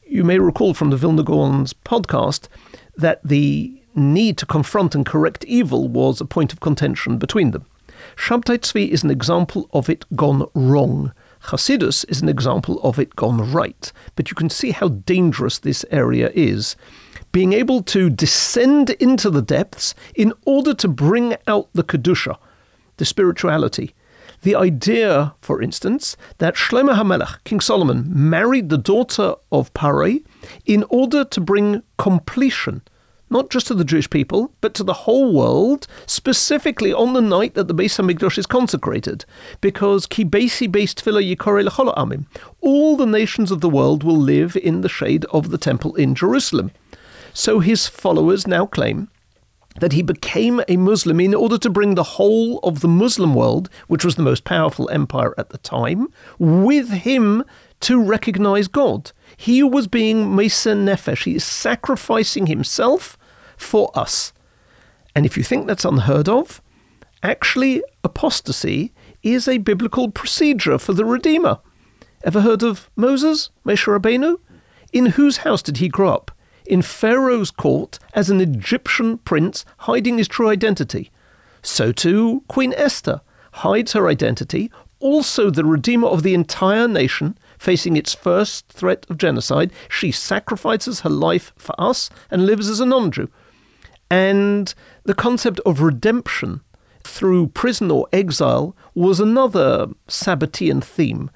You 0.08 0.24
may 0.24 0.40
recall 0.40 0.74
from 0.74 0.90
the 0.90 0.98
Vilna 0.98 1.24
Gaon's 1.24 1.74
podcast 1.74 2.48
that 2.98 3.22
the 3.24 3.79
need 3.95 4.38
to 4.38 4.45
confront 4.45 4.95
and 4.95 5.06
correct 5.06 5.43
evil 5.45 5.88
was 5.88 6.21
a 6.21 6.25
point 6.25 6.54
of 6.54 6.60
contention 6.60 7.17
between 7.17 7.52
them. 7.52 7.65
Shabtai 8.15 8.60
Tzvi 8.60 8.89
is 8.89 9.04
an 9.04 9.12
example 9.12 9.69
of 9.73 9.89
it 9.89 10.06
gone 10.15 10.47
wrong. 10.54 11.13
Hasidus 11.45 12.06
is 12.10 12.21
an 12.21 12.30
example 12.30 12.80
of 12.82 12.99
it 12.99 13.15
gone 13.15 13.52
right. 13.52 13.91
But 14.15 14.30
you 14.30 14.36
can 14.36 14.49
see 14.49 14.71
how 14.71 14.89
dangerous 14.89 15.60
this 15.60 15.86
area 15.91 16.32
is. 16.34 16.75
Being 17.32 17.54
able 17.54 17.84
to 17.84 18.10
descend 18.10 18.91
into 18.91 19.30
the 19.30 19.41
depths 19.41 19.95
in 20.15 20.34
order 20.45 20.73
to 20.73 20.88
bring 20.88 21.36
out 21.47 21.69
the 21.73 21.84
Kedusha, 21.84 22.38
the 22.97 23.06
spirituality. 23.06 23.93
The 24.41 24.56
idea, 24.56 25.36
for 25.41 25.62
instance, 25.62 26.15
that 26.38 26.56
Shlomo 26.56 26.95
HaMelech, 26.95 27.43
King 27.43 27.60
Solomon, 27.60 28.06
married 28.10 28.69
the 28.69 28.78
daughter 28.78 29.36
of 29.52 29.73
Paroi 29.73 30.23
in 30.65 30.86
order 30.89 31.25
to 31.25 31.41
bring 31.41 31.84
completion 31.97 32.82
not 33.30 33.50
just 33.50 33.68
to 33.68 33.74
the 33.74 33.84
Jewish 33.84 34.10
people, 34.10 34.52
but 34.62 34.74
to 34.76 34.84
the 34.84 34.94
whole 34.94 35.34
world, 35.34 35.88
specifically 36.06 36.94
on 36.94 37.13
the 37.13 37.22
night 37.22 37.54
that 37.54 37.68
the 37.68 37.76
Beis 37.76 37.98
Hamikdash 37.98 38.38
is 38.38 38.46
consecrated, 38.46 39.26
because 39.62 40.08
kibesi 40.08 40.72
based 40.72 41.04
tefillah 41.04 41.36
yikore 41.36 41.68
lechol 41.68 41.96
amim. 41.96 42.26
All 42.62 42.96
the 42.98 43.06
nations 43.06 43.52
of 43.52 43.62
the 43.62 43.70
world 43.70 44.04
will 44.04 44.18
live 44.18 44.56
in 44.56 44.82
the 44.82 44.89
shade 44.89 45.26
of 45.26 45.50
the 45.50 45.58
temple 45.58 45.96
in 45.96 46.15
Jerusalem. 46.15 46.72
So 47.34 47.60
his 47.60 47.88
followers 47.88 48.48
now 48.48 48.65
claim 48.65 49.10
that 49.80 49.94
he 49.94 50.02
became 50.02 50.62
a 50.68 50.78
Muslim 50.78 51.20
in 51.20 51.34
order 51.34 51.58
to 51.58 51.70
bring 51.70 51.96
the 51.96 52.04
whole 52.04 52.60
of 52.60 52.82
the 52.82 52.88
Muslim 52.88 53.34
world, 53.34 53.70
which 53.88 54.04
was 54.04 54.15
the 54.15 54.24
most 54.24 54.44
powerful 54.44 54.89
empire 54.89 55.34
at 55.38 55.50
the 55.50 55.58
time, 55.60 56.08
with 56.38 56.89
him 56.89 57.44
to 57.82 58.02
recognize 58.02 58.68
God. 58.68 59.12
He 59.38 59.63
was 59.63 59.88
being 59.88 60.36
Mesa 60.36 60.74
Nefesh. 60.74 61.24
He 61.24 61.36
is 61.36 61.44
sacrificing 61.44 62.48
himself 62.48 63.18
for 63.60 63.91
us. 63.93 64.34
And 65.15 65.26
if 65.26 65.38
you 65.38 65.43
think 65.43 65.67
that's 65.67 65.86
unheard 65.86 66.30
of, 66.30 66.62
actually, 67.22 67.84
apostasy 68.04 68.93
is 69.22 69.48
a 69.48 69.58
biblical 69.58 70.10
procedure 70.10 70.78
for 70.78 70.93
the 70.93 71.06
Redeemer. 71.06 71.60
Ever 72.24 72.41
heard 72.41 72.63
of 72.63 72.89
Moses, 72.95 73.50
Moshe? 73.65 74.38
In 74.91 75.06
whose 75.08 75.38
house 75.38 75.62
did 75.62 75.78
he 75.78 75.88
grow 75.88 76.13
up? 76.13 76.32
In 76.65 76.82
Pharaoh's 76.82 77.52
court 77.52 78.00
as 78.13 78.30
an 78.30 78.41
Egyptian 78.41 79.17
prince 79.19 79.65
hiding 79.80 80.17
his 80.17 80.28
true 80.28 80.50
identity. 80.50 81.12
So 81.62 81.91
too, 81.91 82.43
Queen 82.48 82.74
Esther 82.76 83.22
hides 83.54 83.93
her 83.93 84.08
identity, 84.08 84.72
also 85.00 85.50
the 85.50 85.65
Redeemer 85.65 86.08
of 86.08 86.24
the 86.24 86.34
entire 86.34 86.88
nation, 86.88 87.38
facing 87.58 87.98
its 87.98 88.13
first 88.13 88.67
threat 88.69 89.06
of 89.10 89.17
genocide. 89.17 89.72
She 89.89 90.12
sacrifices 90.12 91.02
her 91.02 91.10
life 91.10 91.54
for 91.58 91.76
us 91.80 92.10
and 92.32 92.45
lives 92.45 92.69
as 92.69 92.80
a 92.80 92.86
non 92.86 93.12
Jew. 93.12 93.30
And 94.10 94.74
the 95.04 95.13
concept 95.13 95.60
of 95.65 95.82
redemption 95.82 96.62
through 97.04 97.48
prison 97.48 97.91
or 97.91 98.08
exile 98.12 98.76
was 98.93 99.19
another 99.19 99.88
Sabbatean 100.08 100.84
theme. 100.84 101.30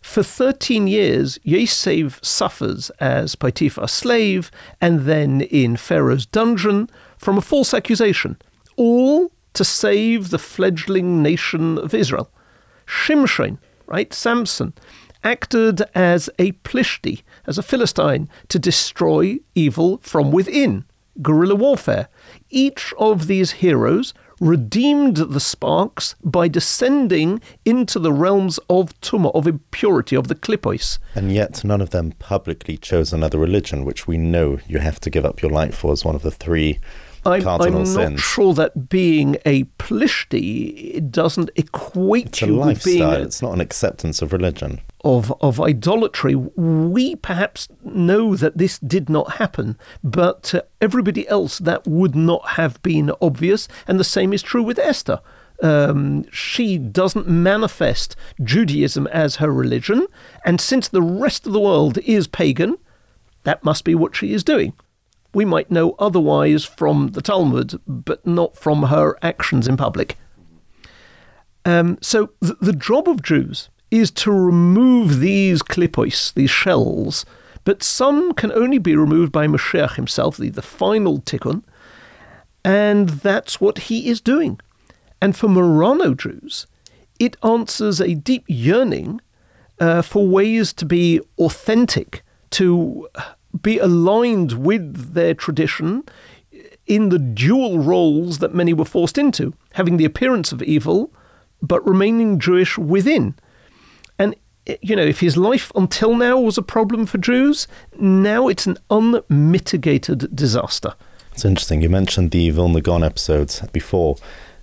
For 0.00 0.22
13 0.22 0.86
years, 0.86 1.38
Yosef 1.42 2.20
suffers 2.22 2.90
as 3.00 3.34
Potiphar's 3.34 3.92
slave 3.92 4.50
and 4.80 5.00
then 5.00 5.42
in 5.42 5.76
Pharaoh's 5.76 6.24
dungeon 6.24 6.88
from 7.18 7.36
a 7.36 7.42
false 7.42 7.74
accusation, 7.74 8.36
all 8.76 9.32
to 9.54 9.64
save 9.64 10.30
the 10.30 10.38
fledgling 10.38 11.22
nation 11.22 11.78
of 11.78 11.92
Israel. 11.92 12.30
Shimshon, 12.86 13.58
right, 13.86 14.14
Samson, 14.14 14.72
acted 15.24 15.82
as 15.94 16.30
a 16.38 16.52
Plishti, 16.52 17.22
as 17.46 17.58
a 17.58 17.62
Philistine, 17.62 18.28
to 18.48 18.58
destroy 18.58 19.38
evil 19.54 19.98
from 19.98 20.30
within 20.30 20.84
guerrilla 21.22 21.54
warfare. 21.54 22.08
Each 22.50 22.92
of 22.98 23.26
these 23.26 23.52
heroes 23.52 24.14
redeemed 24.40 25.16
the 25.16 25.40
sparks 25.40 26.14
by 26.22 26.48
descending 26.48 27.40
into 27.64 27.98
the 27.98 28.12
realms 28.12 28.58
of 28.70 28.98
tumah, 29.00 29.34
of 29.34 29.46
impurity, 29.46 30.14
of 30.16 30.28
the 30.28 30.34
klipos. 30.34 30.98
And 31.14 31.32
yet 31.32 31.64
none 31.64 31.80
of 31.80 31.90
them 31.90 32.12
publicly 32.18 32.76
chose 32.76 33.12
another 33.12 33.38
religion, 33.38 33.84
which 33.84 34.06
we 34.06 34.16
know 34.16 34.58
you 34.66 34.78
have 34.78 35.00
to 35.00 35.10
give 35.10 35.24
up 35.24 35.42
your 35.42 35.50
life 35.50 35.74
for 35.74 35.92
as 35.92 36.04
one 36.04 36.14
of 36.14 36.22
the 36.22 36.30
three 36.30 36.78
I'm, 37.26 37.42
cardinal 37.42 37.80
I'm 37.80 37.86
sins. 37.86 38.10
not 38.12 38.20
sure 38.20 38.54
that 38.54 38.88
being 38.88 39.36
a 39.44 39.64
plishti 39.78 41.10
doesn't 41.10 41.50
equate 41.56 42.26
It's 42.28 42.42
a 42.42 42.46
you 42.46 42.56
with 42.58 42.84
being 42.84 43.02
a, 43.02 43.20
It's 43.20 43.42
not 43.42 43.52
an 43.54 43.60
acceptance 43.60 44.22
of 44.22 44.32
religion. 44.32 44.80
of 45.04 45.32
of 45.40 45.60
idolatry. 45.60 46.34
We 46.34 47.16
perhaps 47.16 47.68
know 47.84 48.36
that 48.36 48.58
this 48.58 48.78
did 48.78 49.08
not 49.08 49.32
happen, 49.34 49.76
but 50.02 50.42
to 50.44 50.64
everybody 50.80 51.28
else 51.28 51.58
that 51.58 51.86
would 51.86 52.14
not 52.14 52.50
have 52.50 52.80
been 52.82 53.12
obvious. 53.20 53.68
And 53.86 53.98
the 54.00 54.04
same 54.04 54.32
is 54.32 54.42
true 54.42 54.62
with 54.62 54.78
Esther. 54.78 55.20
Um, 55.60 56.24
she 56.30 56.78
doesn't 56.78 57.26
manifest 57.28 58.14
Judaism 58.44 59.08
as 59.08 59.36
her 59.36 59.50
religion, 59.52 60.06
and 60.44 60.60
since 60.60 60.86
the 60.86 61.02
rest 61.02 61.46
of 61.48 61.52
the 61.52 61.60
world 61.60 61.98
is 61.98 62.28
pagan, 62.28 62.76
that 63.42 63.64
must 63.64 63.84
be 63.84 63.94
what 63.96 64.14
she 64.14 64.32
is 64.32 64.44
doing. 64.44 64.72
We 65.34 65.44
might 65.44 65.70
know 65.70 65.94
otherwise 65.98 66.64
from 66.64 67.08
the 67.08 67.22
Talmud, 67.22 67.80
but 67.86 68.26
not 68.26 68.56
from 68.56 68.84
her 68.84 69.16
actions 69.22 69.68
in 69.68 69.76
public. 69.76 70.16
Um, 71.64 71.98
so 72.00 72.30
th- 72.42 72.56
the 72.60 72.72
job 72.72 73.08
of 73.08 73.22
Jews 73.22 73.68
is 73.90 74.10
to 74.12 74.32
remove 74.32 75.20
these 75.20 75.62
klipos, 75.62 76.32
these 76.34 76.50
shells, 76.50 77.26
but 77.64 77.82
some 77.82 78.32
can 78.32 78.52
only 78.52 78.78
be 78.78 78.96
removed 78.96 79.32
by 79.32 79.46
Mashiach 79.46 79.96
himself, 79.96 80.36
the, 80.36 80.48
the 80.48 80.62
final 80.62 81.20
tikkun, 81.20 81.62
and 82.64 83.08
that's 83.08 83.60
what 83.60 83.78
he 83.78 84.08
is 84.08 84.20
doing. 84.20 84.58
And 85.20 85.36
for 85.36 85.48
Marrano 85.48 86.16
Jews, 86.16 86.66
it 87.18 87.36
answers 87.42 88.00
a 88.00 88.14
deep 88.14 88.44
yearning 88.46 89.20
uh, 89.80 90.02
for 90.02 90.26
ways 90.26 90.72
to 90.74 90.86
be 90.86 91.20
authentic, 91.38 92.22
to 92.50 93.08
be 93.60 93.78
aligned 93.78 94.52
with 94.52 95.14
their 95.14 95.34
tradition 95.34 96.04
in 96.86 97.10
the 97.10 97.18
dual 97.18 97.78
roles 97.78 98.38
that 98.38 98.54
many 98.54 98.72
were 98.72 98.84
forced 98.84 99.18
into, 99.18 99.54
having 99.74 99.96
the 99.96 100.04
appearance 100.04 100.52
of 100.52 100.62
evil, 100.62 101.12
but 101.60 101.86
remaining 101.86 102.38
Jewish 102.38 102.78
within. 102.78 103.34
And, 104.18 104.34
you 104.80 104.96
know, 104.96 105.04
if 105.04 105.20
his 105.20 105.36
life 105.36 105.70
until 105.74 106.14
now 106.14 106.38
was 106.38 106.56
a 106.58 106.62
problem 106.62 107.06
for 107.06 107.18
Jews, 107.18 107.68
now 107.98 108.48
it's 108.48 108.66
an 108.66 108.78
unmitigated 108.90 110.34
disaster. 110.34 110.94
It's 111.32 111.44
interesting. 111.44 111.82
You 111.82 111.90
mentioned 111.90 112.30
the 112.30 112.50
Vilna 112.50 112.80
Gaon 112.80 113.04
episodes 113.04 113.60
before. 113.72 114.16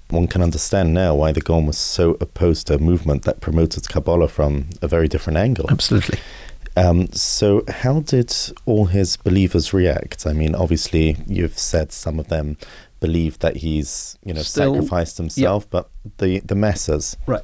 One 0.10 0.28
can 0.28 0.42
understand 0.42 0.94
now 0.94 1.16
why 1.16 1.32
the 1.32 1.42
Gaon 1.42 1.66
was 1.66 1.78
so 1.78 2.18
opposed 2.22 2.68
to 2.68 2.76
a 2.76 2.78
movement 2.78 3.24
that 3.24 3.40
promoted 3.40 3.88
Kabbalah 3.88 4.28
from 4.28 4.70
a 4.82 4.88
very 4.88 5.08
different 5.08 5.38
angle. 5.38 5.66
Absolutely. 5.70 6.20
Um, 6.78 7.12
so, 7.14 7.64
how 7.70 8.02
did 8.02 8.36
all 8.66 8.86
his 8.86 9.18
believers 9.18 9.74
react? 9.74 10.28
I 10.28 10.34
mean, 10.34 10.56
obviously, 10.56 11.18
you've 11.26 11.58
said 11.58 11.92
some 11.92 12.20
of 12.20 12.28
them 12.28 12.58
believe 13.00 13.40
that 13.40 13.58
he's, 13.58 14.18
you 14.26 14.34
know, 14.34 14.42
Still- 14.42 14.74
sacrificed 14.74 15.18
himself, 15.18 15.70
but 15.70 15.90
the 16.18 16.40
the 16.40 16.56
masses. 16.56 17.16
Right. 17.28 17.44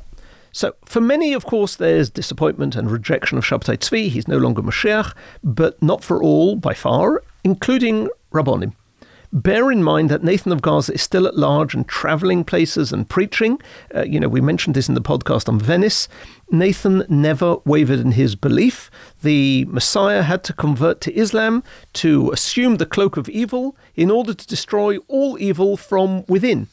So, 0.53 0.73
for 0.83 0.99
many, 0.99 1.33
of 1.33 1.45
course, 1.45 1.77
there's 1.77 2.09
disappointment 2.09 2.75
and 2.75 2.91
rejection 2.91 3.37
of 3.37 3.45
Shabtai 3.45 3.77
Tzvi. 3.77 4.09
He's 4.09 4.27
no 4.27 4.37
longer 4.37 4.61
Mashiach, 4.61 5.13
but 5.43 5.81
not 5.81 6.03
for 6.03 6.21
all, 6.21 6.57
by 6.57 6.73
far, 6.73 7.23
including 7.45 8.09
Rabbonim. 8.33 8.73
Bear 9.33 9.71
in 9.71 9.81
mind 9.81 10.09
that 10.09 10.25
Nathan 10.25 10.51
of 10.51 10.61
Gaza 10.61 10.93
is 10.93 11.01
still 11.01 11.25
at 11.25 11.37
large 11.37 11.73
and 11.73 11.87
traveling 11.87 12.43
places 12.43 12.91
and 12.91 13.07
preaching. 13.07 13.61
Uh, 13.95 14.03
you 14.03 14.19
know, 14.19 14.27
we 14.27 14.41
mentioned 14.41 14.75
this 14.75 14.89
in 14.89 14.95
the 14.95 15.01
podcast 15.01 15.47
on 15.47 15.57
Venice. 15.57 16.09
Nathan 16.49 17.05
never 17.07 17.57
wavered 17.63 17.99
in 17.99 18.11
his 18.11 18.35
belief. 18.35 18.91
The 19.23 19.63
Messiah 19.69 20.23
had 20.23 20.43
to 20.45 20.53
convert 20.53 20.99
to 21.01 21.15
Islam 21.15 21.63
to 21.93 22.29
assume 22.31 22.75
the 22.75 22.85
cloak 22.85 23.15
of 23.15 23.29
evil 23.29 23.77
in 23.95 24.11
order 24.11 24.33
to 24.33 24.47
destroy 24.47 24.97
all 25.07 25.39
evil 25.39 25.77
from 25.77 26.25
within. 26.27 26.67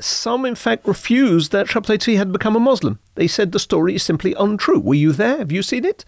Some, 0.00 0.44
in 0.44 0.56
fact, 0.56 0.88
refused 0.88 1.52
that 1.52 1.68
Shabtai 1.68 2.16
had 2.16 2.32
become 2.32 2.56
a 2.56 2.60
Muslim. 2.60 2.98
They 3.14 3.28
said 3.28 3.52
the 3.52 3.60
story 3.60 3.94
is 3.94 4.02
simply 4.02 4.34
untrue. 4.34 4.80
Were 4.80 4.94
you 4.94 5.12
there? 5.12 5.38
Have 5.38 5.52
you 5.52 5.62
seen 5.62 5.84
it? 5.84 6.04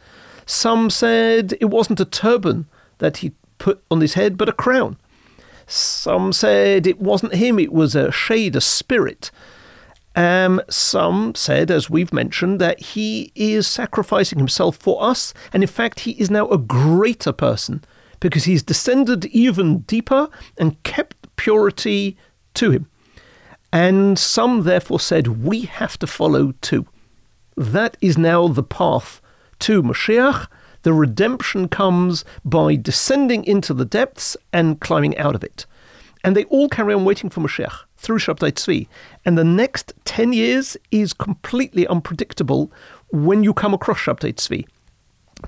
Some 0.47 0.91
said 0.91 1.57
it 1.61 1.67
wasn't 1.67 2.01
a 2.01 2.05
turban 2.05 2.67
that 2.99 3.19
he 3.19 3.35
put 3.59 3.85
on 3.89 4.01
his 4.01 4.15
head, 4.15 4.37
but 4.37 4.49
a 4.49 4.53
crown. 4.53 4.97
Some 5.67 6.33
said 6.33 6.87
it 6.87 7.01
wasn't 7.01 7.35
him, 7.35 7.59
it 7.59 7.73
was 7.73 7.95
a 7.95 8.13
shade, 8.13 8.57
a 8.57 8.61
spirit. 8.61 9.31
Um, 10.17 10.61
some 10.69 11.35
said, 11.35 11.71
as 11.71 11.91
we've 11.91 12.13
mentioned, 12.13 12.61
that 12.61 12.81
he 12.81 13.33
is 13.35 13.67
sacrificing 13.67 14.39
himself 14.39 14.77
for 14.77 15.03
us, 15.03 15.35
and 15.53 15.63
in 15.63 15.69
fact, 15.69 16.01
he 16.01 16.13
is 16.13 16.31
now 16.31 16.49
a 16.49 16.59
greater 16.59 17.33
person 17.33 17.85
because 18.21 18.45
he's 18.45 18.63
descended 18.63 19.25
even 19.27 19.81
deeper 19.81 20.29
and 20.57 20.83
kept 20.85 21.17
purity 21.37 22.17
to 22.55 22.71
him. 22.71 22.89
And 23.73 24.19
some 24.19 24.63
therefore 24.63 25.01
said, 25.01 25.45
we 25.45 25.63
have 25.63 25.99
to 25.99 26.07
follow 26.07 26.53
too. 26.61 26.87
That 27.57 27.97
is 28.01 28.17
now 28.17 28.47
the 28.47 28.63
path 28.63 29.21
to 29.61 29.83
Mashiach. 29.83 30.47
The 30.85 30.93
redemption 30.93 31.69
comes 31.69 32.27
by 32.45 32.77
descending 32.77 33.43
into 33.45 33.73
the 33.73 33.87
depths 33.87 34.37
and 34.53 34.81
climbing 34.81 35.17
out 35.17 35.35
of 35.35 35.43
it. 35.43 35.65
And 36.23 36.37
they 36.37 36.45
all 36.45 36.69
carry 36.69 36.93
on 36.93 37.07
waiting 37.07 37.31
for 37.31 37.41
Mashiach 37.41 37.85
through 37.97 38.19
Shabtai 38.19 38.53
Tzvi. 38.53 38.87
And 39.25 39.39
the 39.39 39.45
next 39.45 39.95
10 40.05 40.35
years 40.35 40.77
is 40.91 41.15
completely 41.15 41.87
unpredictable 41.87 42.71
when 43.11 43.43
you 43.43 43.55
come 43.55 43.73
across 43.73 43.99
Shabtai 43.99 44.35
Tzvi. 44.35 44.67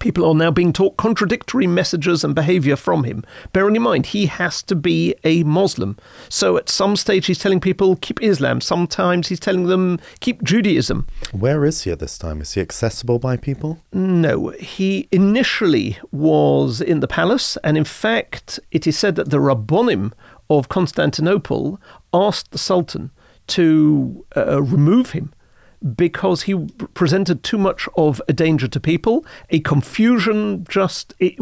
People 0.01 0.25
are 0.25 0.35
now 0.35 0.51
being 0.51 0.73
taught 0.73 0.97
contradictory 0.97 1.67
messages 1.67 2.25
and 2.25 2.35
behavior 2.35 2.77
from 2.77 3.05
him. 3.05 3.25
Bearing 3.53 3.77
in 3.77 3.83
mind, 3.83 4.07
he 4.07 4.27
has 4.27 4.63
to 4.65 4.75
be 4.75 5.15
a 5.25 5.43
Muslim. 5.45 5.97
So 6.29 6.57
at 6.57 6.69
some 6.69 6.97
stage, 6.97 7.27
he's 7.27 7.39
telling 7.39 7.61
people, 7.61 7.97
keep 7.97 8.23
Islam. 8.23 8.61
Sometimes 8.61 9.29
he's 9.29 9.41
telling 9.41 9.65
them, 9.65 9.99
keep 10.21 10.43
Judaism. 10.43 11.07
Where 11.33 11.65
is 11.65 11.83
he 11.83 11.91
at 11.91 11.99
this 11.99 12.19
time? 12.19 12.41
Is 12.41 12.55
he 12.55 12.61
accessible 12.61 13.19
by 13.19 13.37
people? 13.37 13.79
No, 13.93 14.49
he 14.51 15.09
initially 15.11 15.99
was 16.13 16.81
in 16.81 17.01
the 17.01 17.09
palace, 17.09 17.57
and 17.65 17.77
in 17.77 17.85
fact, 17.85 18.61
it 18.71 18.87
is 18.87 18.99
said 18.99 19.17
that 19.17 19.31
the 19.31 19.39
Rabbonim 19.39 20.13
of 20.49 20.69
Constantinople 20.69 21.81
asked 22.13 22.53
the 22.53 22.59
Sultan 22.59 23.11
to 23.49 24.25
uh, 24.37 24.63
remove 24.63 25.11
him 25.11 25.33
because 25.95 26.43
he 26.43 26.55
presented 26.95 27.43
too 27.43 27.59
much 27.59 27.89
of 27.97 28.21
a 28.29 28.33
danger 28.33 28.69
to 28.69 28.81
people, 28.81 29.25
a 29.51 29.61
confusion. 29.61 30.67
Just 30.69 31.15
it, 31.19 31.35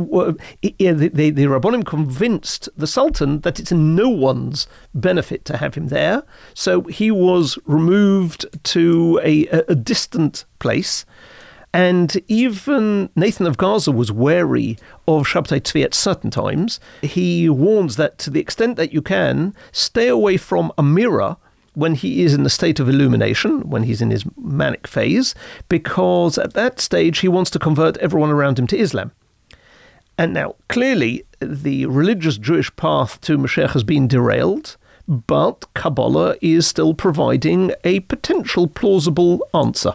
it, 0.63 0.99
the, 0.99 1.31
the 1.31 1.45
Rabbonim 1.45 1.85
convinced 1.85 2.69
the 2.77 2.87
Sultan 2.87 3.41
that 3.41 3.59
it's 3.59 3.73
in 3.73 3.95
no 3.95 4.09
one's 4.09 4.67
benefit 4.95 5.45
to 5.47 5.57
have 5.57 5.75
him 5.75 5.89
there, 5.89 6.23
so 6.53 6.83
he 6.83 7.11
was 7.11 7.59
removed 7.65 8.47
to 8.65 9.21
a, 9.23 9.47
a, 9.49 9.65
a 9.69 9.75
distant 9.75 10.45
place. 10.59 11.05
And 11.75 12.23
even 12.29 13.11
Nathan 13.17 13.49
of 13.49 13.57
Gaza 13.57 13.91
was 13.91 14.13
wary 14.13 14.79
of 15.09 15.27
Shabtai 15.27 15.61
Tzvi 15.61 15.83
at 15.83 15.93
certain 15.93 16.31
times. 16.31 16.79
He 17.03 17.49
warns 17.49 17.97
that 17.97 18.17
to 18.19 18.31
the 18.31 18.39
extent 18.39 18.77
that 18.77 18.93
you 18.93 19.03
can, 19.03 19.57
stay 19.73 20.07
away 20.07 20.37
from 20.37 20.73
Amirah 20.79 21.37
when 21.75 21.95
he 21.95 22.23
is 22.23 22.35
in 22.35 22.43
the 22.43 22.51
state 22.51 22.81
of 22.81 22.89
illumination, 22.89 23.69
when 23.69 23.83
he's 23.83 24.01
in 24.01 24.11
his 24.11 24.25
manic 24.37 24.87
phase, 24.87 25.35
because 25.69 26.39
at 26.39 26.55
that 26.55 26.81
stage 26.81 27.19
he 27.19 27.29
wants 27.29 27.51
to 27.51 27.59
convert 27.59 27.97
everyone 27.99 28.31
around 28.31 28.59
him 28.59 28.67
to 28.69 28.79
Islam. 28.79 29.13
And 30.17 30.33
now, 30.33 30.55
clearly, 30.69 31.25
the 31.41 31.87
religious 31.87 32.39
Jewish 32.39 32.75
path 32.77 33.21
to 33.23 33.37
Mashiach 33.37 33.73
has 33.73 33.83
been 33.83 34.07
derailed, 34.07 34.77
but 35.09 35.67
Kabbalah 35.75 36.37
is 36.41 36.67
still 36.67 36.95
providing 36.95 37.73
a 37.83 38.01
potential 38.01 38.69
plausible 38.69 39.47
answer. 39.53 39.95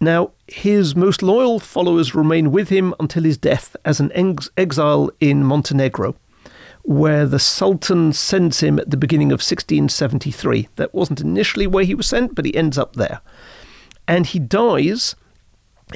Now, 0.00 0.32
his 0.46 0.94
most 0.96 1.22
loyal 1.22 1.58
followers 1.58 2.14
remain 2.14 2.50
with 2.50 2.68
him 2.68 2.94
until 3.00 3.24
his 3.24 3.38
death 3.38 3.76
as 3.84 4.00
an 4.00 4.10
ex- 4.14 4.50
exile 4.56 5.10
in 5.20 5.44
Montenegro, 5.44 6.14
where 6.86 7.26
the 7.26 7.40
Sultan 7.40 8.12
sends 8.12 8.60
him 8.60 8.78
at 8.78 8.90
the 8.90 8.96
beginning 8.96 9.28
of 9.28 9.40
1673. 9.40 10.68
That 10.76 10.94
wasn't 10.94 11.20
initially 11.20 11.66
where 11.66 11.84
he 11.84 11.96
was 11.96 12.06
sent, 12.06 12.36
but 12.36 12.44
he 12.44 12.56
ends 12.56 12.78
up 12.78 12.94
there. 12.94 13.20
And 14.06 14.24
he 14.24 14.38
dies 14.38 15.16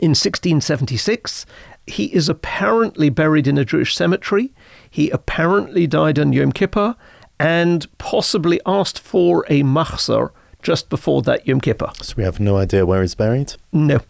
in 0.03 0.11
1676. 0.11 1.47
He 1.87 2.07
is 2.07 2.29
apparently 2.29 3.09
buried 3.09 3.47
in 3.47 3.57
a 3.57 3.65
Jewish 3.65 3.95
cemetery. 3.95 4.53
He 4.91 5.11
apparently 5.11 5.87
died 5.87 6.19
on 6.19 6.33
Yom 6.33 6.51
Kippur 6.51 6.97
and 7.39 7.87
possibly 7.99 8.61
asked 8.67 8.99
for 8.99 9.47
a 9.49 9.63
machzor 9.63 10.31
just 10.61 10.91
before 10.91 11.23
that 11.23 11.47
Yom 11.47 11.61
Kippur. 11.61 11.91
So 12.03 12.15
we 12.17 12.25
have 12.25 12.41
no 12.41 12.57
idea 12.57 12.85
where 12.85 13.01
he's 13.01 13.15
buried? 13.15 13.55
No. 13.73 14.01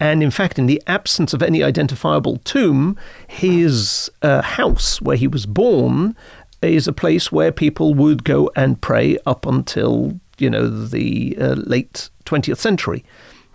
And 0.00 0.22
in 0.22 0.30
fact, 0.30 0.58
in 0.58 0.66
the 0.66 0.82
absence 0.86 1.34
of 1.34 1.42
any 1.42 1.62
identifiable 1.62 2.38
tomb, 2.38 2.96
his 3.28 4.10
uh, 4.22 4.40
house 4.40 5.00
where 5.02 5.16
he 5.16 5.28
was 5.28 5.44
born 5.44 6.16
is 6.62 6.88
a 6.88 6.92
place 6.92 7.30
where 7.30 7.52
people 7.52 7.92
would 7.94 8.24
go 8.24 8.50
and 8.56 8.80
pray 8.80 9.18
up 9.26 9.44
until, 9.44 10.18
you 10.38 10.48
know, 10.48 10.68
the 10.68 11.36
uh, 11.38 11.54
late 11.54 12.08
20th 12.24 12.56
century. 12.56 13.04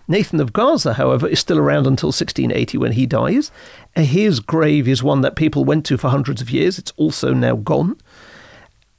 Nathan 0.08 0.40
of 0.40 0.52
Gaza, 0.52 0.94
however, 0.94 1.26
is 1.26 1.40
still 1.40 1.58
around 1.58 1.86
until 1.86 2.08
1680 2.08 2.78
when 2.78 2.92
he 2.92 3.06
dies. 3.06 3.50
His 3.96 4.38
grave 4.38 4.86
is 4.86 5.02
one 5.02 5.22
that 5.22 5.34
people 5.34 5.64
went 5.64 5.84
to 5.86 5.98
for 5.98 6.10
hundreds 6.10 6.40
of 6.40 6.50
years. 6.50 6.78
It's 6.78 6.92
also 6.96 7.34
now 7.34 7.56
gone. 7.56 7.96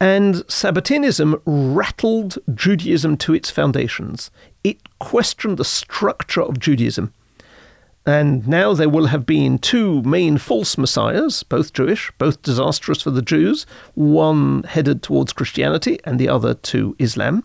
And 0.01 0.36
Sabbateanism 0.47 1.41
rattled 1.45 2.38
Judaism 2.53 3.15
to 3.17 3.33
its 3.33 3.49
foundations. 3.49 4.29
It 4.65 4.77
questioned 4.99 5.57
the 5.57 5.65
structure 5.65 6.41
of 6.41 6.60
Judaism. 6.60 7.13
And 8.07 8.47
now 8.47 8.73
there 8.73 8.87
will 8.87 9.07
have 9.07 9.25
been 9.25 9.59
two 9.59 10.01
main 10.03 10.37
false 10.37 10.77
messiahs, 10.77 11.43
both 11.43 11.73
Jewish, 11.73 12.09
both 12.17 12.41
disastrous 12.41 13.01
for 13.01 13.11
the 13.11 13.21
Jews, 13.21 13.65
one 13.95 14.63
headed 14.63 15.03
towards 15.03 15.33
Christianity 15.33 15.99
and 16.05 16.17
the 16.17 16.29
other 16.29 16.53
to 16.53 16.95
Islam. 16.99 17.43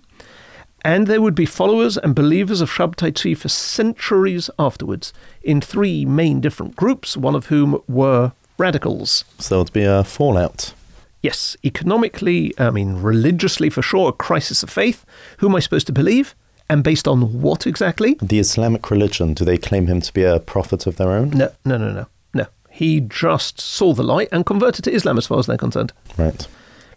And 0.85 1.09
there 1.09 1.21
would 1.21 1.35
be 1.35 1.47
followers 1.47 1.99
and 1.99 2.15
believers 2.15 2.61
of 2.61 2.71
Shabtai 2.71 3.13
Tzvi 3.13 3.37
for 3.37 3.49
centuries 3.49 4.51
afterwards, 4.57 5.13
in 5.43 5.61
three 5.61 6.05
main 6.05 6.41
different 6.41 6.77
groups, 6.77 7.17
one 7.17 7.35
of 7.35 7.47
whom 7.47 7.83
were 7.89 8.31
radicals. 8.57 9.25
So 9.41 9.63
it'd 9.63 9.73
be 9.73 9.83
a 9.83 10.05
fallout. 10.05 10.75
Yes, 11.23 11.57
economically, 11.65 12.53
I 12.57 12.71
mean, 12.71 13.03
religiously 13.03 13.69
for 13.69 13.83
sure, 13.83 14.11
a 14.11 14.13
crisis 14.13 14.63
of 14.63 14.71
faith. 14.71 15.05
Who 15.39 15.49
am 15.49 15.57
I 15.57 15.61
supposed 15.61 15.89
to 15.89 15.93
believe? 15.93 16.37
And 16.73 16.83
based 16.83 17.07
on 17.07 17.43
what 17.43 17.67
exactly? 17.67 18.17
The 18.23 18.39
Islamic 18.39 18.91
religion, 18.91 19.35
do 19.35 19.45
they 19.45 19.59
claim 19.59 19.89
him 19.89 20.01
to 20.01 20.11
be 20.11 20.23
a 20.23 20.41
prophet 20.41 20.87
of 20.87 20.97
their 20.97 21.11
own? 21.11 21.29
No, 21.29 21.53
no, 21.67 21.77
no, 21.77 21.93
no, 21.93 22.07
no. 22.33 22.47
He 22.71 22.99
just 22.99 23.61
saw 23.61 23.93
the 23.93 24.03
light 24.03 24.31
and 24.33 24.47
converted 24.47 24.83
to 24.85 24.91
Islam 24.91 25.19
as 25.19 25.27
far 25.27 25.39
as 25.39 25.45
they're 25.45 25.59
concerned. 25.59 25.93
Right. 26.17 26.49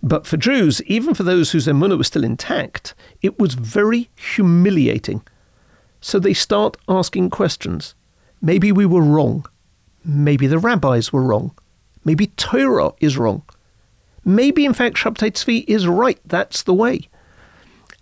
But 0.01 0.25
for 0.25 0.37
Jews, 0.37 0.81
even 0.83 1.13
for 1.13 1.23
those 1.23 1.51
whose 1.51 1.67
emunah 1.67 1.97
was 1.97 2.07
still 2.07 2.23
intact, 2.23 2.93
it 3.21 3.37
was 3.37 3.55
very 3.55 4.09
humiliating. 4.15 5.23
So 5.99 6.19
they 6.19 6.33
start 6.33 6.77
asking 6.87 7.31
questions. 7.31 7.95
Maybe 8.41 8.71
we 8.71 8.85
were 8.85 9.01
wrong. 9.01 9.45
Maybe 10.05 10.47
the 10.47 10.57
rabbis 10.57 11.11
were 11.11 11.23
wrong. 11.23 11.51
Maybe 12.05 12.27
Torah 12.27 12.93
is 13.01 13.17
wrong. 13.17 13.43
Maybe, 14.23 14.63
in 14.63 14.73
fact, 14.73 14.95
Shabtai 14.95 15.31
Tzvi 15.31 15.65
is 15.67 15.85
right. 15.85 16.19
That's 16.25 16.63
the 16.63 16.73
way. 16.73 17.09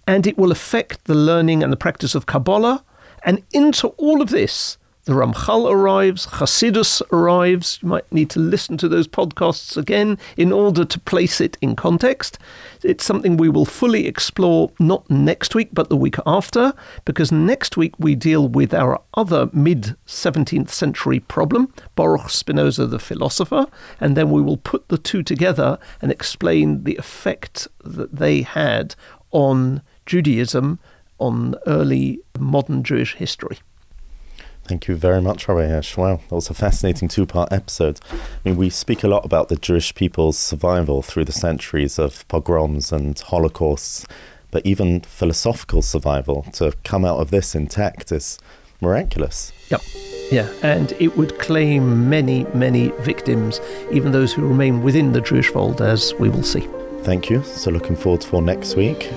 And 0.08 0.28
it 0.28 0.38
will 0.38 0.52
affect 0.52 1.06
the 1.06 1.16
learning 1.16 1.64
and 1.64 1.72
the 1.72 1.78
practice 1.78 2.16
of 2.16 2.26
Kabbalah. 2.26 2.84
And 3.24 3.44
into 3.54 3.90
all 3.90 4.22
of 4.22 4.30
this, 4.30 4.78
the 5.06 5.12
Ramchal 5.12 5.70
arrives, 5.70 6.28
Hasidus 6.28 7.02
arrives. 7.12 7.78
You 7.82 7.90
might 7.90 8.10
need 8.10 8.30
to 8.32 8.40
listen 8.40 8.78
to 8.78 8.88
those 8.88 9.06
podcasts 9.06 9.76
again 9.76 10.18
in 10.38 10.54
order 10.54 10.86
to 10.86 11.00
place 11.02 11.42
it 11.42 11.58
in 11.60 11.76
context. 11.76 12.40
It's 12.84 13.04
something 13.04 13.36
we 13.36 13.50
will 13.50 13.66
fully 13.66 14.08
explore 14.08 14.72
not 14.80 15.10
next 15.10 15.56
week, 15.56 15.70
but 15.74 15.90
the 15.90 15.98
week 15.98 16.16
after, 16.26 16.72
because 17.04 17.34
next 17.34 17.76
week 17.76 17.96
we 18.00 18.16
deal 18.16 18.48
with 18.48 18.74
our 18.74 19.02
other 19.16 19.50
mid 19.52 19.98
17th 20.08 20.70
century 20.70 21.20
problem, 21.20 21.74
Baruch 21.96 22.30
Spinoza 22.30 22.88
the 22.88 22.98
philosopher, 22.98 23.66
and 24.00 24.16
then 24.16 24.32
we 24.32 24.42
will 24.42 24.58
put 24.58 24.88
the 24.88 24.98
two 24.98 25.22
together 25.22 25.80
and 26.02 26.14
explain 26.14 26.86
the 26.86 26.96
effect 26.96 27.68
that 27.84 28.16
they 28.16 28.44
had 28.44 28.96
on 29.32 29.82
Judaism, 30.06 30.80
on 31.20 31.56
early 31.66 32.20
modern 32.38 32.84
Jewish 32.84 33.16
history. 33.16 33.60
Thank 34.66 34.88
you 34.88 34.96
very 34.96 35.22
much, 35.22 35.48
Rabbi 35.48 35.68
Hirsch. 35.68 35.98
Wow, 35.98 36.22
that 36.30 36.36
was 36.36 36.50
a 36.50 36.54
fascinating 36.54 37.10
two 37.10 37.26
part 37.26 37.52
episode. 37.52 38.00
I 38.12 38.18
mean, 38.46 38.56
we 38.56 38.70
speak 38.70 39.04
a 39.04 39.10
lot 39.10 39.26
about 39.26 39.50
the 39.50 39.58
Jewish 39.58 39.94
people's 39.94 40.38
survival 40.38 41.02
through 41.02 41.26
the 41.26 41.34
centuries 41.34 42.00
of 42.00 42.26
pogroms 42.30 42.92
and 42.92 43.20
holocausts, 43.20 44.06
but 44.52 44.66
even 44.66 45.02
philosophical 45.02 45.82
survival 45.82 46.46
to 46.54 46.74
come 46.86 47.04
out 47.04 47.20
of 47.20 47.30
this 47.30 47.56
intact 47.56 48.12
is 48.12 48.40
miraculous. 48.80 49.52
Yep. 49.70 49.82
Yeah, 50.32 50.50
and 50.62 50.94
it 50.94 51.18
would 51.18 51.38
claim 51.40 52.10
many, 52.10 52.46
many 52.54 52.88
victims, 53.00 53.60
even 53.92 54.14
those 54.14 54.32
who 54.32 54.48
remain 54.48 54.82
within 54.82 55.12
the 55.12 55.22
Jewish 55.22 55.50
fold, 55.50 55.82
as 55.82 56.14
we 56.16 56.30
will 56.30 56.44
see. 56.44 56.68
Thank 57.02 57.30
you. 57.30 57.44
So, 57.44 57.70
looking 57.70 57.98
forward 57.98 58.24
for 58.24 58.42
next 58.42 58.76
week. 58.76 59.12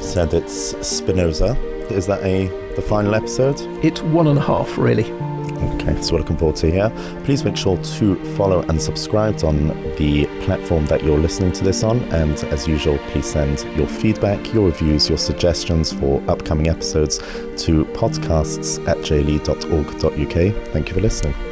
Said 0.00 0.34
it's 0.34 0.74
Spinoza. 0.86 1.56
Is 1.90 2.06
that 2.06 2.22
a 2.22 2.46
the 2.76 2.82
final 2.82 3.14
episode? 3.14 3.60
It's 3.84 4.02
one 4.02 4.26
and 4.26 4.38
a 4.38 4.42
half, 4.42 4.78
really. 4.78 5.10
Okay, 5.58 5.92
that's 5.92 6.08
so 6.08 6.14
we're 6.14 6.20
looking 6.20 6.36
forward 6.36 6.56
to 6.56 6.70
here. 6.70 6.90
Please 7.24 7.44
make 7.44 7.56
sure 7.56 7.76
to 7.76 8.14
follow 8.36 8.62
and 8.62 8.80
subscribe 8.80 9.42
on 9.42 9.68
the 9.96 10.26
platform 10.42 10.86
that 10.86 11.02
you're 11.02 11.18
listening 11.18 11.50
to 11.52 11.64
this 11.64 11.82
on. 11.82 12.00
And 12.12 12.36
as 12.44 12.68
usual, 12.68 12.98
please 13.08 13.26
send 13.26 13.64
your 13.76 13.88
feedback, 13.88 14.54
your 14.54 14.66
reviews, 14.66 15.08
your 15.08 15.18
suggestions 15.18 15.92
for 15.92 16.22
upcoming 16.28 16.68
episodes 16.68 17.18
to 17.64 17.84
podcasts 17.86 18.86
at 18.86 19.02
jle.org.uk. 19.04 20.72
Thank 20.72 20.88
you 20.88 20.94
for 20.94 21.00
listening. 21.00 21.47